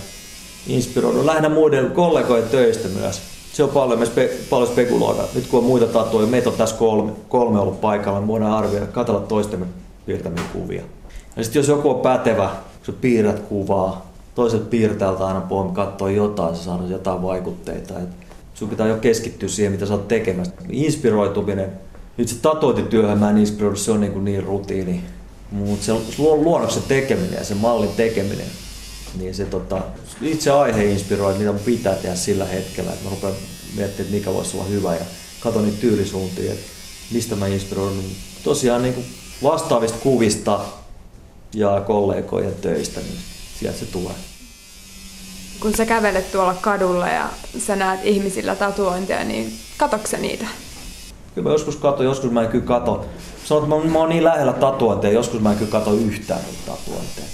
inspiroidun. 0.66 1.26
Lähinnä 1.26 1.48
muiden 1.48 1.90
kollegojen 1.90 2.48
töistä 2.48 2.88
myös. 2.88 3.20
Se 3.52 3.62
on 3.62 3.70
paljon, 3.70 3.98
me 3.98 4.06
spe, 4.06 4.30
paljon 4.50 4.72
spekuloida. 4.72 5.22
Nyt 5.34 5.46
kun 5.46 5.58
on 5.58 5.66
muita 5.66 5.86
tatuja, 5.86 6.26
meitä 6.26 6.50
on 6.50 6.56
tässä 6.56 6.76
kolme, 6.76 7.12
kolme 7.28 7.60
ollut 7.60 7.80
paikalla, 7.80 8.20
me 8.20 8.26
voidaan 8.26 8.52
arvioida, 8.52 8.86
katsella 8.86 9.20
toistemme 9.20 9.66
piirtämiä 10.06 10.44
kuvia. 10.52 10.82
Ja 11.36 11.44
sitten 11.44 11.60
jos 11.60 11.68
joku 11.68 11.90
on 11.90 12.00
pätevä, 12.00 12.48
kun 12.86 12.94
sä 12.94 13.00
piirrät 13.00 13.40
kuvaa, 13.40 14.11
toiset 14.34 14.70
piirtäjältä 14.70 15.26
aina 15.26 15.40
poim 15.40 15.72
katsoa 15.72 16.10
jotain, 16.10 16.56
sä 16.56 16.64
saada 16.64 16.86
jotain 16.86 17.22
vaikutteita. 17.22 17.98
Et 17.98 18.08
sun 18.54 18.68
pitää 18.68 18.88
jo 18.88 18.96
keskittyä 18.96 19.48
siihen, 19.48 19.72
mitä 19.72 19.86
sä 19.86 19.92
oot 19.92 20.08
tekemässä. 20.08 20.54
Inspiroituminen, 20.70 21.72
nyt 22.16 22.28
se 22.28 22.36
tatointityöhön 22.42 23.18
mä 23.18 23.30
en 23.30 23.38
inspiroidu, 23.38 23.76
se 23.76 23.90
on 23.90 24.00
niin, 24.00 24.12
kuin 24.12 24.24
niin 24.24 24.44
rutiini. 24.44 25.04
Mutta 25.50 25.84
se 25.84 25.92
luonnoksen 26.18 26.82
tekeminen 26.88 27.38
ja 27.38 27.44
se 27.44 27.54
mallin 27.54 27.92
tekeminen, 27.96 28.46
niin 29.18 29.34
se 29.34 29.44
tota, 29.44 29.82
itse 30.22 30.50
aihe 30.50 30.84
inspiroi, 30.84 31.38
mitä 31.38 31.52
mun 31.52 31.60
pitää 31.60 31.94
tehdä 31.94 32.14
sillä 32.14 32.44
hetkellä. 32.44 32.92
Että 32.92 33.04
mä 33.04 33.10
rupean 33.10 33.32
miettimään, 33.76 33.90
että 33.90 34.14
mikä 34.14 34.34
voisi 34.34 34.56
olla 34.56 34.66
hyvä 34.66 34.94
ja 34.94 35.04
katson 35.40 35.64
niitä 35.64 35.80
tyylisuuntia, 35.80 36.52
että 36.52 36.66
mistä 37.10 37.36
mä 37.36 37.46
inspiroin. 37.46 38.16
Tosiaan 38.44 38.82
niin 38.82 38.94
kuin 38.94 39.06
vastaavista 39.42 39.98
kuvista 40.02 40.60
ja 41.54 41.82
kollegojen 41.86 42.54
töistä, 42.54 43.00
niin 43.00 43.18
sieltä 43.62 43.78
se 43.78 43.86
tulee. 43.86 44.14
Kun 45.60 45.76
sä 45.76 45.86
kävelet 45.86 46.32
tuolla 46.32 46.54
kadulla 46.54 47.08
ja 47.08 47.30
sä 47.58 47.76
näet 47.76 48.00
ihmisillä 48.04 48.54
tatuointeja, 48.54 49.24
niin 49.24 49.52
katokse 49.76 50.18
niitä? 50.18 50.46
Kyllä 51.34 51.48
mä 51.48 51.54
joskus 51.54 51.76
katon, 51.76 52.06
joskus 52.06 52.30
mä 52.30 52.42
en 52.42 52.48
kyllä 52.48 52.64
kato. 52.64 53.06
Sanoit, 53.44 53.64
että 53.64 53.86
mä, 53.86 53.92
mä 53.92 53.98
oon 53.98 54.08
niin 54.08 54.24
lähellä 54.24 54.52
tatuointeja, 54.52 55.12
joskus 55.12 55.40
mä 55.40 55.52
en 55.52 55.58
kyllä 55.58 55.70
kato 55.70 55.94
yhtään 55.94 56.40
niitä 56.44 56.58
tatuointeja. 56.66 57.26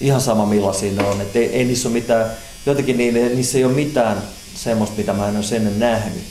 Ihan 0.00 0.20
sama 0.20 0.46
millaisia 0.46 0.92
ne 0.92 1.08
on, 1.08 1.20
että 1.20 1.38
ei, 1.38 1.46
ei 1.46 1.64
niissä 1.64 1.88
ole 1.88 1.92
mitään, 1.92 2.30
jotenkin 2.66 2.96
niin, 2.96 3.14
niissä 3.14 3.58
ei 3.58 3.64
ole 3.64 3.72
mitään 3.72 4.22
semmoista, 4.54 4.96
mitä 4.96 5.12
mä 5.12 5.28
en 5.28 5.36
ole 5.36 5.56
ennen 5.56 5.78
nähnyt. 5.78 6.22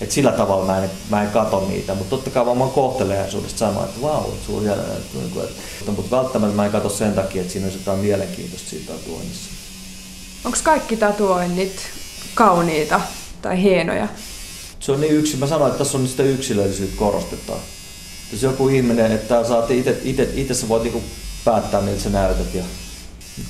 Et 0.00 0.10
sillä 0.10 0.32
tavalla 0.32 0.64
mä 0.66 0.78
en, 0.84 0.90
mä 1.10 1.22
en 1.22 1.30
kato 1.30 1.66
niitä, 1.68 1.94
mutta 1.94 2.10
totta 2.10 2.30
kai 2.30 2.46
vaan 2.46 2.70
kohteliaisuudesta 2.70 3.58
sama, 3.58 3.84
että 3.84 4.02
vau, 4.02 4.28
että 4.28 4.46
sulla 4.46 4.72
on 4.72 4.78
Että, 4.78 5.40
että, 5.80 5.92
mutta 5.92 6.16
välttämättä 6.16 6.56
mä 6.56 6.64
en 6.64 6.72
kato 6.72 6.88
sen 6.88 7.14
takia, 7.14 7.40
että 7.40 7.52
siinä 7.52 7.66
olisi 7.66 7.78
jotain 7.78 7.98
mielenkiintoista 7.98 8.70
siitä 8.70 8.92
tatuoinnissa. 8.92 9.50
Onko 10.44 10.58
kaikki 10.62 10.96
tatuoinnit 10.96 11.76
kauniita 12.34 13.00
tai 13.42 13.62
hienoja? 13.62 14.08
Se 14.80 14.92
on 14.92 15.00
niin 15.00 15.12
yksi, 15.12 15.36
mä 15.36 15.46
sanoin, 15.46 15.70
että 15.70 15.84
tässä 15.84 15.98
on 15.98 16.08
sitä 16.08 16.22
yksilöllisyyttä 16.22 16.96
korostetaan. 16.96 17.60
Jos 18.32 18.42
joku 18.42 18.68
ihminen, 18.68 19.12
että 19.12 19.44
saat 19.44 19.70
itse, 19.70 19.98
itse, 20.04 20.28
itse 20.34 20.54
sä 20.54 20.68
voit 20.68 20.82
niinku 20.82 21.02
päättää, 21.44 21.80
miltä 21.80 22.02
sä 22.02 22.10
näytät. 22.10 22.54
Ja... 22.54 22.62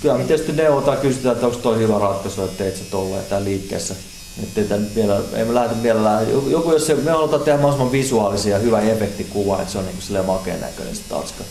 Kyllä 0.03 0.19
me 0.19 0.25
tietysti 0.25 0.53
neuvotaan 0.53 0.99
kysytään, 0.99 1.35
että 1.35 1.47
onko 1.47 1.59
toi 1.59 1.79
hyvä 1.79 1.99
ratkaisu, 1.99 2.43
että 2.43 2.59
teet 2.65 2.77
sä 2.77 2.85
tolleen 2.91 3.25
tää 3.25 3.45
liikkeessä 3.45 3.95
että 4.43 4.79
vielä, 4.95 5.21
ei 5.35 5.45
me 5.45 5.55
lähdetä 5.55 5.75
mielellään, 5.75 6.27
joku 6.51 6.73
jos 6.73 6.87
se, 6.87 6.95
me 6.95 7.11
halutaan 7.11 7.43
tehdä 7.43 7.59
mahdollisimman 7.59 7.93
visuaalisia 7.93 8.57
ja 8.57 8.63
hyvä 8.63 8.81
efektikuva, 8.81 9.61
että 9.61 9.73
se 9.73 9.79
on 9.79 9.85
niin 9.85 9.97
kuin 10.09 10.27
makeen 10.27 10.61
näköinen 10.61 10.97
se 10.97 11.03
tatska. 11.09 11.45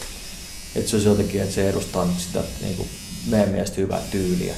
Että 0.75 0.89
se 0.89 0.95
olisi 0.95 1.09
jotenkin, 1.09 1.41
että 1.41 1.55
se 1.55 1.69
edustaa 1.69 2.05
nyt 2.05 2.19
sitä 2.19 2.43
niin 2.61 2.75
kuin 2.75 2.89
meidän 3.27 3.49
mielestä 3.49 3.81
hyvää 3.81 4.01
tyyliä. 4.11 4.55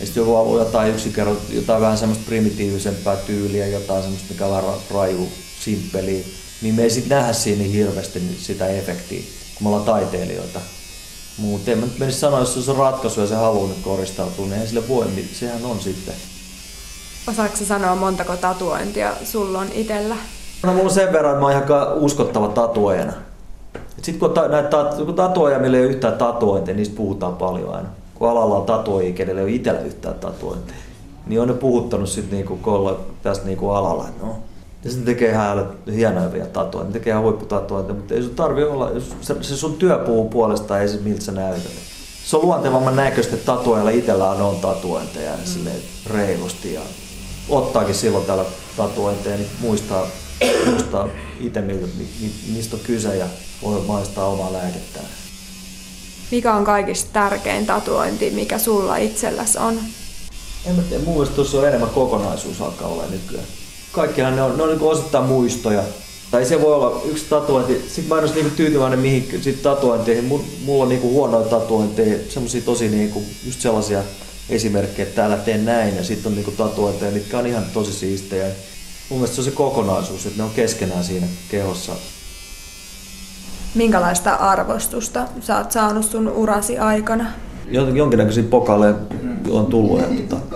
Ja 0.00 0.06
sitten 0.06 0.20
joku 0.20 0.34
haluaa 0.34 0.64
jotain 0.64 0.94
yksinkerro, 0.94 1.36
jotain 1.50 1.80
vähän 1.80 1.98
semmoista 1.98 2.24
primitiivisempää 2.26 3.16
tyyliä, 3.16 3.66
jotain 3.66 4.02
semmoista, 4.02 4.28
mikä 4.30 4.46
on 4.46 4.80
raju, 4.90 5.28
simppeliä, 5.64 6.24
niin 6.62 6.74
me 6.74 6.82
ei 6.82 6.90
sitten 6.90 7.18
nähdä 7.18 7.32
siinä 7.32 7.62
niin 7.62 7.72
hirveästi 7.72 8.22
sitä 8.38 8.66
efektiä, 8.66 9.22
kun 9.54 9.62
me 9.62 9.68
ollaan 9.68 9.84
taiteilijoita. 9.84 10.60
Mutta 11.38 11.70
en 11.70 11.78
mä 11.78 11.86
nyt 11.86 11.98
menisi 11.98 12.18
sanoa, 12.18 12.40
jos 12.40 12.64
se 12.64 12.70
on 12.70 12.76
ratkaisu 12.76 13.20
ja 13.20 13.26
se 13.26 13.34
haluaa 13.34 13.68
nyt 13.68 13.78
koristautua, 13.82 14.46
niin 14.46 14.60
ei 14.60 14.66
sille 14.66 14.88
voi, 14.88 15.06
niin 15.06 15.30
sehän 15.32 15.64
on 15.64 15.80
sitten. 15.80 16.14
Osaatko 17.28 17.56
sanoa 17.64 17.94
montako 17.94 18.36
tatuointia 18.36 19.12
sulla 19.24 19.58
on 19.58 19.66
itsellä? 19.72 20.16
No 20.62 20.72
mulla 20.72 20.84
on 20.84 20.90
sen 20.90 21.12
verran, 21.12 21.32
että 21.32 21.40
mä 21.40 21.46
oon 21.46 21.64
ihan 21.64 21.98
uskottava 21.98 22.48
tatuojana. 22.48 23.12
Sitten 24.02 24.18
kun, 24.18 24.34
näitä, 24.50 24.70
tatuoja, 25.16 25.58
millä 25.58 25.76
ei 25.76 25.84
ole 25.84 25.90
yhtään 25.90 26.18
tatuointia, 26.18 26.74
niistä 26.74 26.96
puhutaan 26.96 27.36
paljon 27.36 27.74
aina. 27.74 27.88
Kun 28.14 28.28
alalla 28.28 28.56
on 28.56 28.66
tatuojia, 28.66 29.12
kenellä 29.12 29.40
ei 29.40 29.44
ole 29.44 29.54
itsellä 29.54 29.80
yhtään 29.80 30.14
tatuointia, 30.14 30.76
niin 31.26 31.40
on 31.40 31.48
ne 31.48 31.54
puhuttanut 31.54 32.08
sitten 32.08 32.36
niinku 32.36 32.56
kolla 32.56 33.00
tästä 33.22 33.46
niinku 33.46 33.70
alalla. 33.70 34.04
No. 34.22 34.36
Ja 34.84 34.90
sitten 34.90 35.06
tekee 35.06 35.30
ihan 35.30 35.68
hienoja 35.94 36.46
tatuoja, 36.46 36.86
ne 36.86 36.92
tekee 36.92 37.10
ihan 37.10 37.22
huipputatuointia, 37.22 37.94
mutta 37.94 38.14
ei 38.14 38.22
sun 38.22 38.34
tarvi 38.34 38.64
olla, 38.64 38.90
se, 39.20 39.42
se 39.42 39.56
sun 39.56 39.74
työ 39.74 39.98
puhuu 39.98 40.28
puolesta, 40.28 40.80
ei 40.80 40.88
se 40.88 40.98
miltä 40.98 41.20
sä 41.20 41.32
näytät. 41.32 41.72
Se 42.24 42.36
on 42.36 42.42
luontevamman 42.42 42.96
näköistä, 42.96 43.34
että 43.34 43.46
tatuojalla 43.46 43.90
itsellään 43.90 44.42
on 44.42 44.56
tatuointeja 44.56 45.32
mm. 45.32 45.70
reilusti 46.10 46.74
ja 46.74 46.80
ottaakin 47.48 47.94
silloin 47.94 48.24
täällä 48.26 48.44
tatuointeja, 48.76 49.36
niin 49.36 49.48
muistaa, 49.60 50.06
muistaa 50.70 51.08
itse, 51.40 51.60
mistä 52.54 52.76
on 52.76 52.82
kyse 52.82 53.16
ja 53.16 53.26
voi 53.62 53.80
maistaa 53.86 54.26
omaa 54.26 54.52
lääkettään. 54.52 55.06
Mikä 56.30 56.54
on 56.54 56.64
kaikista 56.64 57.10
tärkein 57.12 57.66
tatuointi, 57.66 58.30
mikä 58.30 58.58
sulla 58.58 58.96
itselläsi 58.96 59.58
on? 59.58 59.78
En 60.66 60.74
mä 60.74 60.82
tiedä, 60.82 61.04
mun 61.04 61.14
mielestä 61.14 61.36
tuossa 61.36 61.58
on 61.58 61.68
enemmän 61.68 61.90
kokonaisuus 61.90 62.60
alkaa 62.60 62.88
olla 62.88 63.04
nykyään. 63.10 63.46
Kaikkihan 63.92 64.36
ne 64.36 64.42
on, 64.42 64.56
ne 64.56 64.62
on 64.62 64.68
niin 64.68 64.80
osittain 64.80 65.24
muistoja. 65.24 65.82
Tai 66.30 66.44
se 66.44 66.62
voi 66.62 66.74
olla 66.74 67.02
yksi 67.04 67.24
tatuointi. 67.30 67.72
Sitten 67.72 68.04
mä 68.04 68.14
en 68.14 68.20
olisi 68.20 68.34
niinku 68.34 68.56
tyytyväinen 68.56 68.98
mihin 68.98 69.40
sit 69.42 69.62
tatuointeihin. 69.62 70.24
Mulla 70.64 70.82
on 70.82 70.88
niinku 70.88 71.10
huonoja 71.10 71.48
tatuointeja, 71.48 72.18
semmosia 72.28 72.62
tosi 72.62 72.88
niinku, 72.88 73.22
just 73.46 73.60
sellaisia 73.60 74.02
esimerkkejä, 74.50 75.08
että 75.08 75.16
täällä 75.16 75.36
teen 75.36 75.64
näin 75.64 75.96
ja 75.96 76.04
sitten 76.04 76.30
on 76.30 76.34
niinku 76.36 76.50
tatuointeja, 76.50 77.12
mitkä 77.12 77.38
on 77.38 77.46
ihan 77.46 77.64
tosi 77.74 77.92
siistejä. 77.92 78.46
Mun 79.08 79.18
mielestä 79.18 79.34
se 79.34 79.40
on 79.40 79.44
se 79.44 79.50
kokonaisuus, 79.50 80.26
että 80.26 80.38
ne 80.38 80.44
on 80.44 80.50
keskenään 80.50 81.04
siinä 81.04 81.26
kehossa. 81.50 81.92
Minkälaista 83.74 84.34
arvostusta 84.34 85.28
sä 85.40 85.58
oot 85.58 85.72
saanut 85.72 86.04
sun 86.04 86.28
urasi 86.28 86.78
aikana? 86.78 87.26
Jonkinnäköisiä 87.70 88.42
pokaleja 88.42 88.94
on 89.50 89.66
tullut. 89.66 90.00
Ja, 90.00 90.06
tota, 90.28 90.47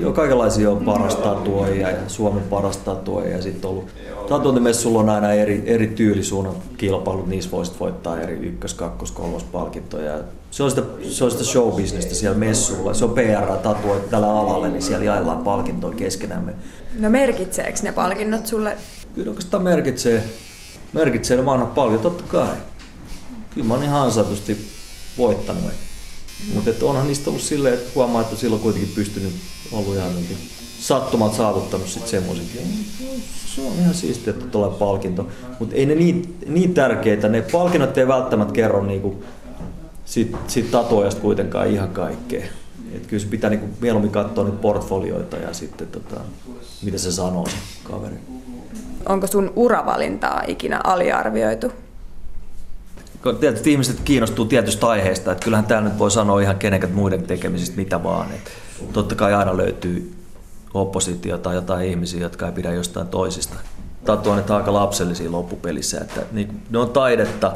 jo 0.00 0.12
kaikenlaisia 0.12 0.70
on 0.70 0.84
paras 0.84 1.16
tatuoja 1.16 1.90
ja 1.90 1.96
Suomen 2.06 2.42
paras 2.42 2.76
tatuoja 2.76 3.28
ja 3.28 3.42
sitten 3.42 3.70
ollut 3.70 3.88
Tatuointimessulla 4.28 5.00
on 5.00 5.08
aina 5.08 5.32
eri, 5.32 5.62
eri 5.66 5.86
tyylisuunnan 5.86 6.54
kilpailut, 6.76 7.26
niissä 7.26 7.50
voisit 7.50 7.80
voittaa 7.80 8.20
eri 8.20 8.34
ykkös, 8.34 8.74
kakkos, 8.74 9.12
kolmos 9.12 9.44
palkintoja. 9.44 10.18
Se 10.50 10.62
on 10.62 10.70
sitä, 10.70 10.82
se 11.02 11.24
on 11.24 11.30
sitä 11.30 11.44
show-bisnestä 11.44 12.14
siellä 12.14 12.38
messulla. 12.38 12.94
Se 12.94 13.04
on 13.04 13.10
PR 13.10 13.56
tatuoit 13.62 14.10
tällä 14.10 14.40
alalla, 14.40 14.68
niin 14.68 14.82
siellä 14.82 15.04
jaellaan 15.04 15.38
palkintoja 15.38 15.96
keskenämme. 15.96 16.52
No 16.98 17.10
merkitseekö 17.10 17.78
ne 17.82 17.92
palkinnot 17.92 18.46
sulle? 18.46 18.76
Kyllä 19.14 19.28
oikeastaan 19.28 19.62
merkitsee. 19.62 20.24
Merkitsee 20.92 21.36
ne 21.36 21.46
vanhat 21.46 21.74
paljon, 21.74 22.00
totta 22.00 22.24
kai. 22.28 22.56
Kyllä 23.54 23.66
mä 23.66 23.74
oon 23.74 23.82
ihan 23.82 24.02
ansaitusti 24.02 24.66
voittanut. 25.18 25.87
Mm. 26.46 26.54
Mutta 26.54 26.86
onhan 26.86 27.06
niistä 27.06 27.30
ollut 27.30 27.42
silleen, 27.42 27.74
että 27.74 27.90
huomaa, 27.94 28.22
että 28.22 28.36
silloin 28.36 28.62
kuitenkin 28.62 28.92
pystynyt 28.94 29.32
ollut 29.72 29.94
ihan 29.94 30.12
sattumat 30.80 31.34
saavuttanut 31.34 31.88
sitten 31.88 32.10
semmoisen. 32.10 32.44
Se 33.54 33.60
on 33.60 33.72
ihan 33.78 33.94
siistiä, 33.94 34.30
että 34.30 34.46
tulee 34.46 34.70
palkinto. 34.70 35.28
Mutta 35.58 35.74
ei 35.74 35.86
ne 35.86 35.94
niin, 35.94 36.38
niin 36.46 36.74
tärkeitä. 36.74 37.28
Ne 37.28 37.42
palkinnot 37.42 37.98
ei 37.98 38.08
välttämättä 38.08 38.54
kerro 38.54 38.84
niinku 38.84 39.24
siitä, 40.04 40.38
siitä 40.46 40.70
tatuojasta 40.70 41.20
kuitenkaan 41.20 41.68
ihan 41.68 41.88
kaikkea. 41.88 42.44
Et 42.94 43.06
kyllä 43.06 43.22
se 43.22 43.28
pitää 43.28 43.50
niinku 43.50 43.66
mieluummin 43.80 44.12
katsoa 44.12 44.44
niitä 44.44 44.58
portfolioita 44.58 45.36
ja 45.36 45.52
sitten 45.52 45.86
tota, 45.86 46.20
mitä 46.82 46.98
se 46.98 47.12
sanoo 47.12 47.46
se 47.46 47.56
kaveri. 47.84 48.16
Onko 49.06 49.26
sun 49.26 49.52
uravalintaa 49.56 50.42
ikinä 50.46 50.80
aliarvioitu? 50.84 51.72
Tietysti 53.40 53.72
ihmiset 53.72 54.00
kiinnostuu 54.04 54.44
tietystä 54.44 54.86
aiheesta, 54.86 55.32
että 55.32 55.44
kyllähän 55.44 55.66
täällä 55.66 55.88
nyt 55.88 55.98
voi 55.98 56.10
sanoa 56.10 56.40
ihan 56.40 56.56
kenenkään 56.56 56.92
muiden 56.92 57.22
tekemisistä 57.22 57.76
mitä 57.76 58.02
vaan. 58.02 58.32
Et 58.32 58.50
totta 58.92 59.14
kai 59.14 59.34
aina 59.34 59.56
löytyy 59.56 60.14
oppositio 60.74 61.38
tai 61.38 61.54
jotain 61.54 61.88
ihmisiä, 61.88 62.20
jotka 62.20 62.46
ei 62.46 62.52
pidä 62.52 62.72
jostain 62.72 63.08
toisista. 63.08 63.54
Tatuoinnit 64.04 64.50
on 64.50 64.56
aika 64.56 64.72
lapsellisia 64.72 65.32
loppupelissä, 65.32 66.00
että 66.00 66.20
ne 66.70 66.78
on 66.78 66.90
taidetta, 66.90 67.52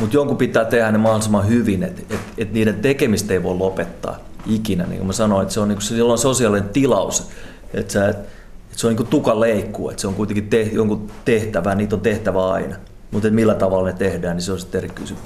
mutta 0.00 0.16
jonkun 0.16 0.36
pitää 0.36 0.64
tehdä 0.64 0.92
ne 0.92 0.98
mahdollisimman 0.98 1.48
hyvin, 1.48 1.82
että 1.82 2.02
et, 2.14 2.20
et 2.38 2.52
niiden 2.52 2.74
tekemistä 2.74 3.32
ei 3.32 3.42
voi 3.42 3.54
lopettaa 3.54 4.18
ikinä. 4.46 4.84
Niin 4.84 4.98
kuin 4.98 5.06
mä 5.06 5.12
sanoin, 5.12 5.42
että 5.42 5.54
se 5.54 5.60
on, 5.60 5.68
niin 5.68 5.78
kuin, 6.06 6.18
sosiaalinen 6.18 6.68
tilaus, 6.68 7.28
että, 7.74 7.92
sä, 7.92 8.08
että 8.08 8.28
se 8.76 8.86
on 8.86 8.90
niin 8.90 8.96
kuin 8.96 9.06
tukan 9.06 9.40
leikkuu, 9.40 9.90
että 9.90 10.00
se 10.00 10.06
on 10.06 10.14
kuitenkin 10.14 10.48
te, 10.48 10.62
jonkun 10.62 11.10
tehtävä, 11.24 11.74
niitä 11.74 11.96
on 11.96 12.00
tehtävä 12.00 12.48
aina. 12.48 12.76
Mutta 13.16 13.30
millä 13.30 13.54
tavalla 13.54 13.86
ne 13.86 13.92
tehdään, 13.92 14.36
niin 14.36 14.42
se 14.42 14.52
on 14.52 14.60
sitten 14.60 14.78
eri 14.78 14.88
kysymys. 14.88 15.22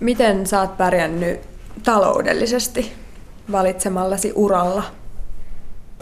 Miten 0.00 0.46
sä 0.46 0.60
oot 0.60 0.76
pärjännyt 0.76 1.40
taloudellisesti 1.82 2.92
valitsemallasi 3.52 4.32
uralla? 4.34 4.82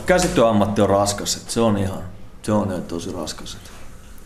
Käsityöammatti 0.07 0.81
on 0.81 0.89
raskas, 0.89 1.37
että 1.37 1.53
se 1.53 1.61
on 1.61 1.79
ihan, 1.79 2.03
se 2.43 2.53
on 2.53 2.71
ihan 2.71 2.83
tosi 2.83 3.13
raskas. 3.13 3.59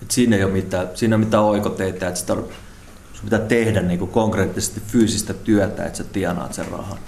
Että 0.03 0.15
siinä 0.15 0.37
ei 0.37 0.45
ole 0.45 0.53
mitään, 0.53 0.89
siinä 0.95 1.15
ei 1.15 1.19
ole 1.19 1.25
mitään 1.25 1.45
oikoteita, 1.45 2.07
että 2.07 2.21
sitä, 2.21 2.35
sun 2.35 3.25
pitää 3.25 3.39
tehdä 3.39 3.83
niin 3.83 3.99
kuin 3.99 4.11
konkreettisesti 4.11 4.81
fyysistä 4.87 5.35
työtä, 5.35 5.85
että 5.85 5.99
sä 5.99 6.05
tienaat 6.05 6.55
sen 6.55 6.69
rahan. 6.69 6.99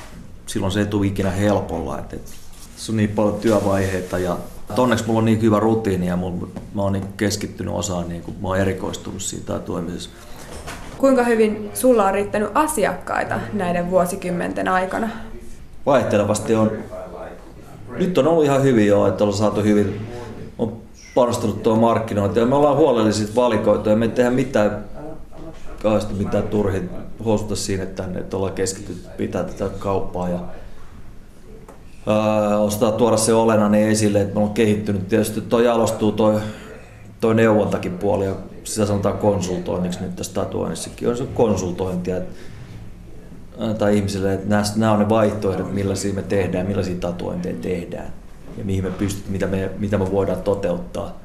Silloin 0.46 0.72
se 0.72 0.80
ei 0.80 0.86
tule 0.86 1.06
ikinä 1.06 1.30
helpolla, 1.30 1.98
että, 1.98 2.16
että 2.16 2.30
se 2.76 2.92
on 2.92 2.96
niin 2.96 3.10
paljon 3.10 3.40
työvaiheita 3.40 4.18
ja 4.18 4.38
onneksi 4.78 5.06
mulla 5.06 5.18
on 5.18 5.24
niin 5.24 5.42
hyvä 5.42 5.60
rutiini 5.60 6.06
ja 6.06 6.16
mulla, 6.16 6.46
mä 6.74 6.82
oon 6.82 6.92
niin 6.92 7.04
keskittynyt 7.16 7.74
osaan, 7.74 8.08
niin 8.08 8.22
kuin, 8.22 8.36
mä 8.42 8.48
oon 8.48 8.58
erikoistunut 8.58 9.22
siitä 9.22 9.58
toimisessa. 9.58 10.10
Kuinka 10.98 11.24
hyvin 11.24 11.70
sulla 11.74 12.06
on 12.06 12.14
riittänyt 12.14 12.50
asiakkaita 12.54 13.40
näiden 13.52 13.90
vuosikymmenten 13.90 14.68
aikana? 14.68 15.08
Vaihtelevasti 15.86 16.54
on. 16.54 16.72
Nyt 17.96 18.18
on 18.18 18.28
ollut 18.28 18.44
ihan 18.44 18.62
hyvin 18.62 18.86
jo, 18.86 19.06
että 19.06 19.24
on 19.24 19.32
saatu 19.32 19.62
hyvin, 19.62 20.06
on 20.58 20.72
panostanut 21.14 21.62
tuo 21.62 21.76
markkinointi 21.76 22.40
ja 22.40 22.46
me 22.46 22.54
ollaan 22.54 22.76
huolellisia 22.76 23.34
valikoitu 23.36 23.88
ja 23.88 23.96
me 23.96 24.04
ei 24.04 24.10
tehdä 24.10 24.30
mitään 24.30 24.84
mitään 26.18 26.48
turhin 26.48 26.90
hosuta 27.24 27.56
siinä, 27.56 27.82
että, 27.82 28.04
että 28.14 28.36
ollaan 28.36 28.52
keskitytty 28.52 29.08
pitää 29.16 29.44
tätä 29.44 29.68
kauppaa 29.78 30.28
ja 30.28 30.38
Öö, 32.08 32.56
ostaa 32.58 32.92
tuoda 32.92 33.16
se 33.16 33.34
olennainen 33.34 33.88
esille, 33.88 34.20
että 34.20 34.34
me 34.34 34.40
on 34.40 34.50
kehittynyt. 34.50 35.08
Tietysti 35.08 35.40
tuo 35.40 35.60
jalostuu 35.60 36.12
tuo 36.12 36.40
toi 37.20 37.34
neuvontakin 37.34 37.98
puoli 37.98 38.26
ja 38.26 38.34
sitä 38.64 38.86
sanotaan 38.86 39.18
konsultoinniksi 39.18 40.00
nyt 40.00 40.16
tässä 40.16 40.34
tatuoinnissakin. 40.34 41.08
On 41.08 41.16
se 41.16 41.26
konsultointia, 41.34 42.16
että 42.16 42.34
annetaan 43.58 43.92
ihmisille, 43.92 44.34
että 44.34 44.48
nämä, 44.48 44.62
nämä 44.76 44.92
on 44.92 44.98
ne 44.98 45.08
vaihtoehdot, 45.08 45.74
millaisia 45.74 46.14
me 46.14 46.22
tehdään, 46.22 46.66
millaisia 46.66 46.96
tatuointeja 46.96 47.56
tehdään 47.62 48.12
ja 48.58 48.64
mihin 48.64 48.84
me 48.84 48.90
pystyt, 48.90 49.28
mitä 49.28 49.46
me, 49.46 49.70
mitä 49.78 49.98
me 49.98 50.10
voidaan 50.10 50.42
toteuttaa. 50.42 51.18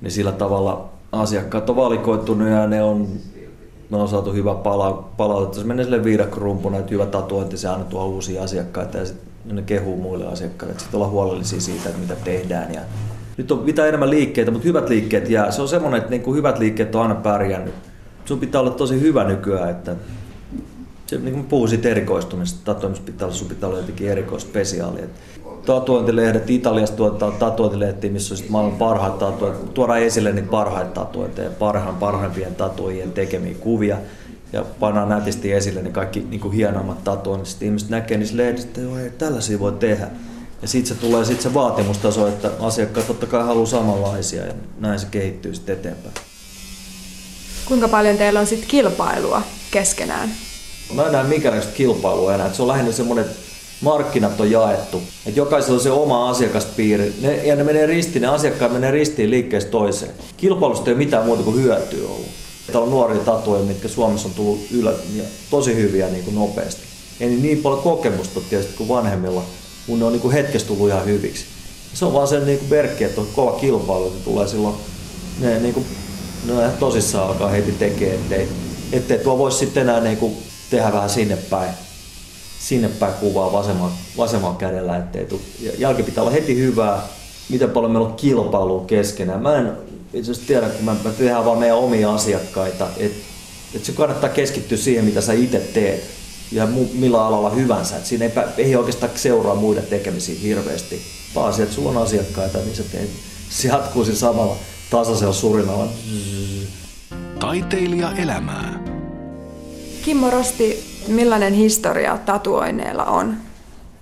Niin 0.00 0.10
sillä 0.10 0.32
tavalla 0.32 0.88
asiakkaat 1.12 1.70
on 1.70 1.76
valikoitunut 1.76 2.48
ja 2.48 2.66
ne 2.66 2.82
on, 2.82 3.08
me 3.90 3.96
on 3.96 4.08
saatu 4.08 4.32
hyvä 4.32 4.54
pala, 4.54 5.10
palautetta. 5.16 5.60
Se 5.60 5.66
menee 5.66 5.84
sille 5.84 6.04
viidakkorumpuna, 6.04 6.78
että 6.78 6.90
hyvä 6.90 7.06
tatuointi, 7.06 7.58
se 7.58 7.68
aina 7.68 7.84
tuo 7.84 8.06
uusia 8.06 8.42
asiakkaita 8.42 8.98
ja 8.98 9.06
sit 9.06 9.29
ne 9.44 9.62
kehuu 9.62 9.96
muille 9.96 10.26
asiakkaille. 10.26 10.78
Sitten 10.78 11.00
olla 11.00 11.08
huolellisia 11.08 11.60
siitä, 11.60 11.88
että 11.88 12.00
mitä 12.00 12.16
tehdään. 12.24 12.74
Ja 12.74 12.80
nyt 13.36 13.50
on 13.50 13.64
mitä 13.64 13.86
enemmän 13.86 14.10
liikkeitä, 14.10 14.50
mutta 14.50 14.68
hyvät 14.68 14.88
liikkeet 14.88 15.30
jää. 15.30 15.50
Se 15.50 15.62
on 15.62 15.68
semmoinen, 15.68 15.98
että 15.98 16.10
niin 16.10 16.22
kuin 16.22 16.36
hyvät 16.36 16.58
liikkeet 16.58 16.94
on 16.94 17.02
aina 17.02 17.14
pärjännyt. 17.14 17.74
Sun 18.24 18.40
pitää 18.40 18.60
olla 18.60 18.70
tosi 18.70 19.00
hyvä 19.00 19.24
nykyään, 19.24 19.70
että 19.70 19.96
se, 21.06 21.18
niin 21.18 21.34
kuin 21.34 21.46
puhun 21.46 21.68
siitä 21.68 21.88
erikoistumisesta, 21.88 22.74
tatuoimista 22.74 23.06
pitää 23.06 23.26
olla, 23.26 23.36
sun 23.36 23.48
pitää 23.48 23.68
olla 23.68 23.78
jotenkin 23.78 24.08
erikoispesiaali. 24.08 25.00
Tatuointilehdet, 25.66 26.50
Italiasta 26.50 26.96
tuotetaan 26.96 27.32
tatuointilehtiä, 27.32 28.10
missä 28.10 28.34
on 28.34 28.38
sit 28.38 28.50
maailman 28.50 28.78
parhaat 28.78 29.18
tatuointit. 29.18 29.74
Tuodaan 29.74 30.02
esille 30.02 30.32
niitä 30.32 30.50
parhaita 30.50 30.90
tatuointeja, 30.90 31.50
parhaan, 31.50 31.96
parhaimpien 31.96 32.54
tatuojien 32.54 33.12
tekemiä 33.12 33.54
kuvia 33.60 33.96
ja 34.52 34.64
pannaan 34.80 35.08
nätisti 35.08 35.52
esille 35.52 35.82
ne 35.82 35.90
kaikki 35.90 36.26
niin 36.30 36.40
kuin 36.40 36.54
hienoimmat 36.54 37.04
tatuoinnit. 37.04 37.48
Sitten 37.48 37.66
ihmiset 37.66 37.88
näkee 37.88 38.18
niissä 38.18 38.36
lehdissä, 38.36 38.68
että 38.68 38.80
joo, 38.80 38.98
ei, 38.98 39.10
tällaisia 39.10 39.58
voi 39.58 39.72
tehdä. 39.72 40.08
Ja 40.62 40.68
sitten 40.68 40.96
se 40.96 41.00
tulee 41.00 41.24
sit 41.24 41.40
se 41.40 41.54
vaatimustaso, 41.54 42.28
että 42.28 42.50
asiakkaat 42.60 43.06
totta 43.06 43.26
kai 43.26 43.44
haluaa 43.44 43.66
samanlaisia 43.66 44.46
ja 44.46 44.52
näin 44.78 44.98
se 44.98 45.06
kehittyy 45.10 45.54
sitten 45.54 45.78
eteenpäin. 45.78 46.14
Kuinka 47.64 47.88
paljon 47.88 48.18
teillä 48.18 48.40
on 48.40 48.46
sitten 48.46 48.68
kilpailua 48.68 49.42
keskenään? 49.70 50.30
Mä 50.94 51.06
en 51.06 51.12
näe 51.12 51.24
minkäänlaista 51.24 51.72
kilpailua 51.72 52.34
enää. 52.34 52.52
Se 52.52 52.62
on 52.62 52.68
lähinnä 52.68 52.92
semmoinen, 52.92 53.24
että 53.24 53.36
markkinat 53.80 54.40
on 54.40 54.50
jaettu. 54.50 55.02
Että 55.26 55.40
jokaisella 55.40 55.74
on 55.74 55.82
se 55.82 55.90
oma 55.90 56.30
asiakaspiiri. 56.30 57.14
Ne, 57.20 57.46
ja 57.46 57.56
ne 57.56 57.64
menee 57.64 57.86
ristiin, 57.86 58.22
ne 58.22 58.28
asiakkaat 58.28 58.72
menee 58.72 58.90
ristiin 58.90 59.30
liikkeestä 59.30 59.70
toiseen. 59.70 60.12
Kilpailusta 60.36 60.90
ei 60.90 60.94
ole 60.94 61.04
mitään 61.04 61.24
muuta 61.26 61.42
kuin 61.42 61.56
hyötyä 61.56 62.08
ollut. 62.08 62.39
Täällä 62.72 62.84
on 62.86 62.90
nuoria 62.90 63.20
tatuja, 63.20 63.62
mitkä 63.62 63.88
Suomessa 63.88 64.28
on 64.28 64.34
tullut 64.34 64.60
ylä, 64.70 64.92
ja 65.16 65.24
tosi 65.50 65.74
hyviä 65.74 66.08
niin 66.08 66.24
kuin 66.24 66.34
nopeasti. 66.34 66.80
Ei 67.20 67.28
niin 67.28 67.58
paljon 67.58 67.82
kokemusta 67.82 68.40
tietysti 68.50 68.74
kuin 68.76 68.88
vanhemmilla, 68.88 69.42
kun 69.86 69.98
ne 69.98 70.04
on 70.04 70.12
niin 70.12 70.20
kuin 70.20 70.34
hetkessä 70.34 70.68
tullut 70.68 70.88
ihan 70.88 71.06
hyviksi. 71.06 71.44
Se 71.94 72.04
on 72.04 72.12
vaan 72.12 72.28
sen 72.28 72.46
niin 72.46 72.58
kuin 72.58 72.70
verkki, 72.70 73.04
että 73.04 73.20
on 73.20 73.26
kova 73.36 73.52
kilpailu, 73.52 74.06
että 74.06 74.24
tulee 74.24 74.48
silloin, 74.48 74.74
ne, 75.40 75.58
niin 75.58 75.74
kuin, 75.74 75.86
ne 76.46 76.68
tosissaan 76.80 77.28
alkaa 77.28 77.48
heti 77.48 77.72
tekemään, 77.72 78.14
ettei, 78.14 78.48
ettei 78.92 79.18
tuo 79.18 79.38
voisi 79.38 79.58
sitten 79.58 79.82
enää 79.82 80.00
niin 80.00 80.16
kuin 80.16 80.36
tehdä 80.70 80.92
vähän 80.92 81.10
sinne 81.10 81.36
päin, 81.36 81.70
sinne 82.60 82.88
päin 82.88 83.14
kuvaa 83.14 83.52
vasemmalla, 83.52 83.92
vasemmalla 84.16 84.56
kädellä, 84.56 84.96
ettei 84.96 85.26
tule. 85.26 85.40
Jälki 85.78 86.02
pitää 86.02 86.22
olla 86.22 86.32
heti 86.32 86.58
hyvää, 86.58 87.02
miten 87.48 87.70
paljon 87.70 87.92
meillä 87.92 88.08
on 88.08 88.14
kilpailua 88.14 88.84
keskenään. 88.86 89.42
Mä 89.42 89.56
en 89.56 89.72
itse 90.14 90.30
asiassa 90.30 90.48
tiedä, 90.48 90.68
kun 90.68 90.84
mä, 90.84 90.96
mä 91.04 91.10
tehdään 91.10 91.44
vaan 91.44 91.58
meidän 91.58 91.76
omia 91.76 92.14
asiakkaita, 92.14 92.88
että 92.96 93.24
et 93.74 93.84
se 93.84 93.92
kannattaa 93.92 94.30
keskittyä 94.30 94.78
siihen, 94.78 95.04
mitä 95.04 95.20
sä 95.20 95.32
itse 95.32 95.58
teet 95.58 96.04
ja 96.52 96.66
mu, 96.66 96.86
millä 96.94 97.26
alalla 97.26 97.50
hyvänsä. 97.50 97.96
Et 97.96 98.06
siinä 98.06 98.24
ei, 98.24 98.32
ei 98.56 98.76
oikeastaan 98.76 99.12
seuraa 99.14 99.54
muiden 99.54 99.86
tekemisiä 99.86 100.40
hirveästi. 100.42 101.02
Vaan 101.34 101.62
että 101.62 101.74
sulla 101.74 101.90
on 101.90 101.96
asiakkaita, 101.96 102.58
niin 102.58 102.76
sä 102.76 102.82
teet, 102.82 103.10
se 103.50 103.68
jatkuu 103.68 104.04
siinä 104.04 104.18
samalla 104.18 104.56
tasaisella 104.90 105.34
surinalla. 105.34 105.88
Taiteilija 107.40 108.12
elämää. 108.16 108.84
Kimmo 110.02 110.30
Rosti, 110.30 110.84
millainen 111.08 111.54
historia 111.54 112.18
tatuoineilla 112.26 113.04
on? 113.04 113.36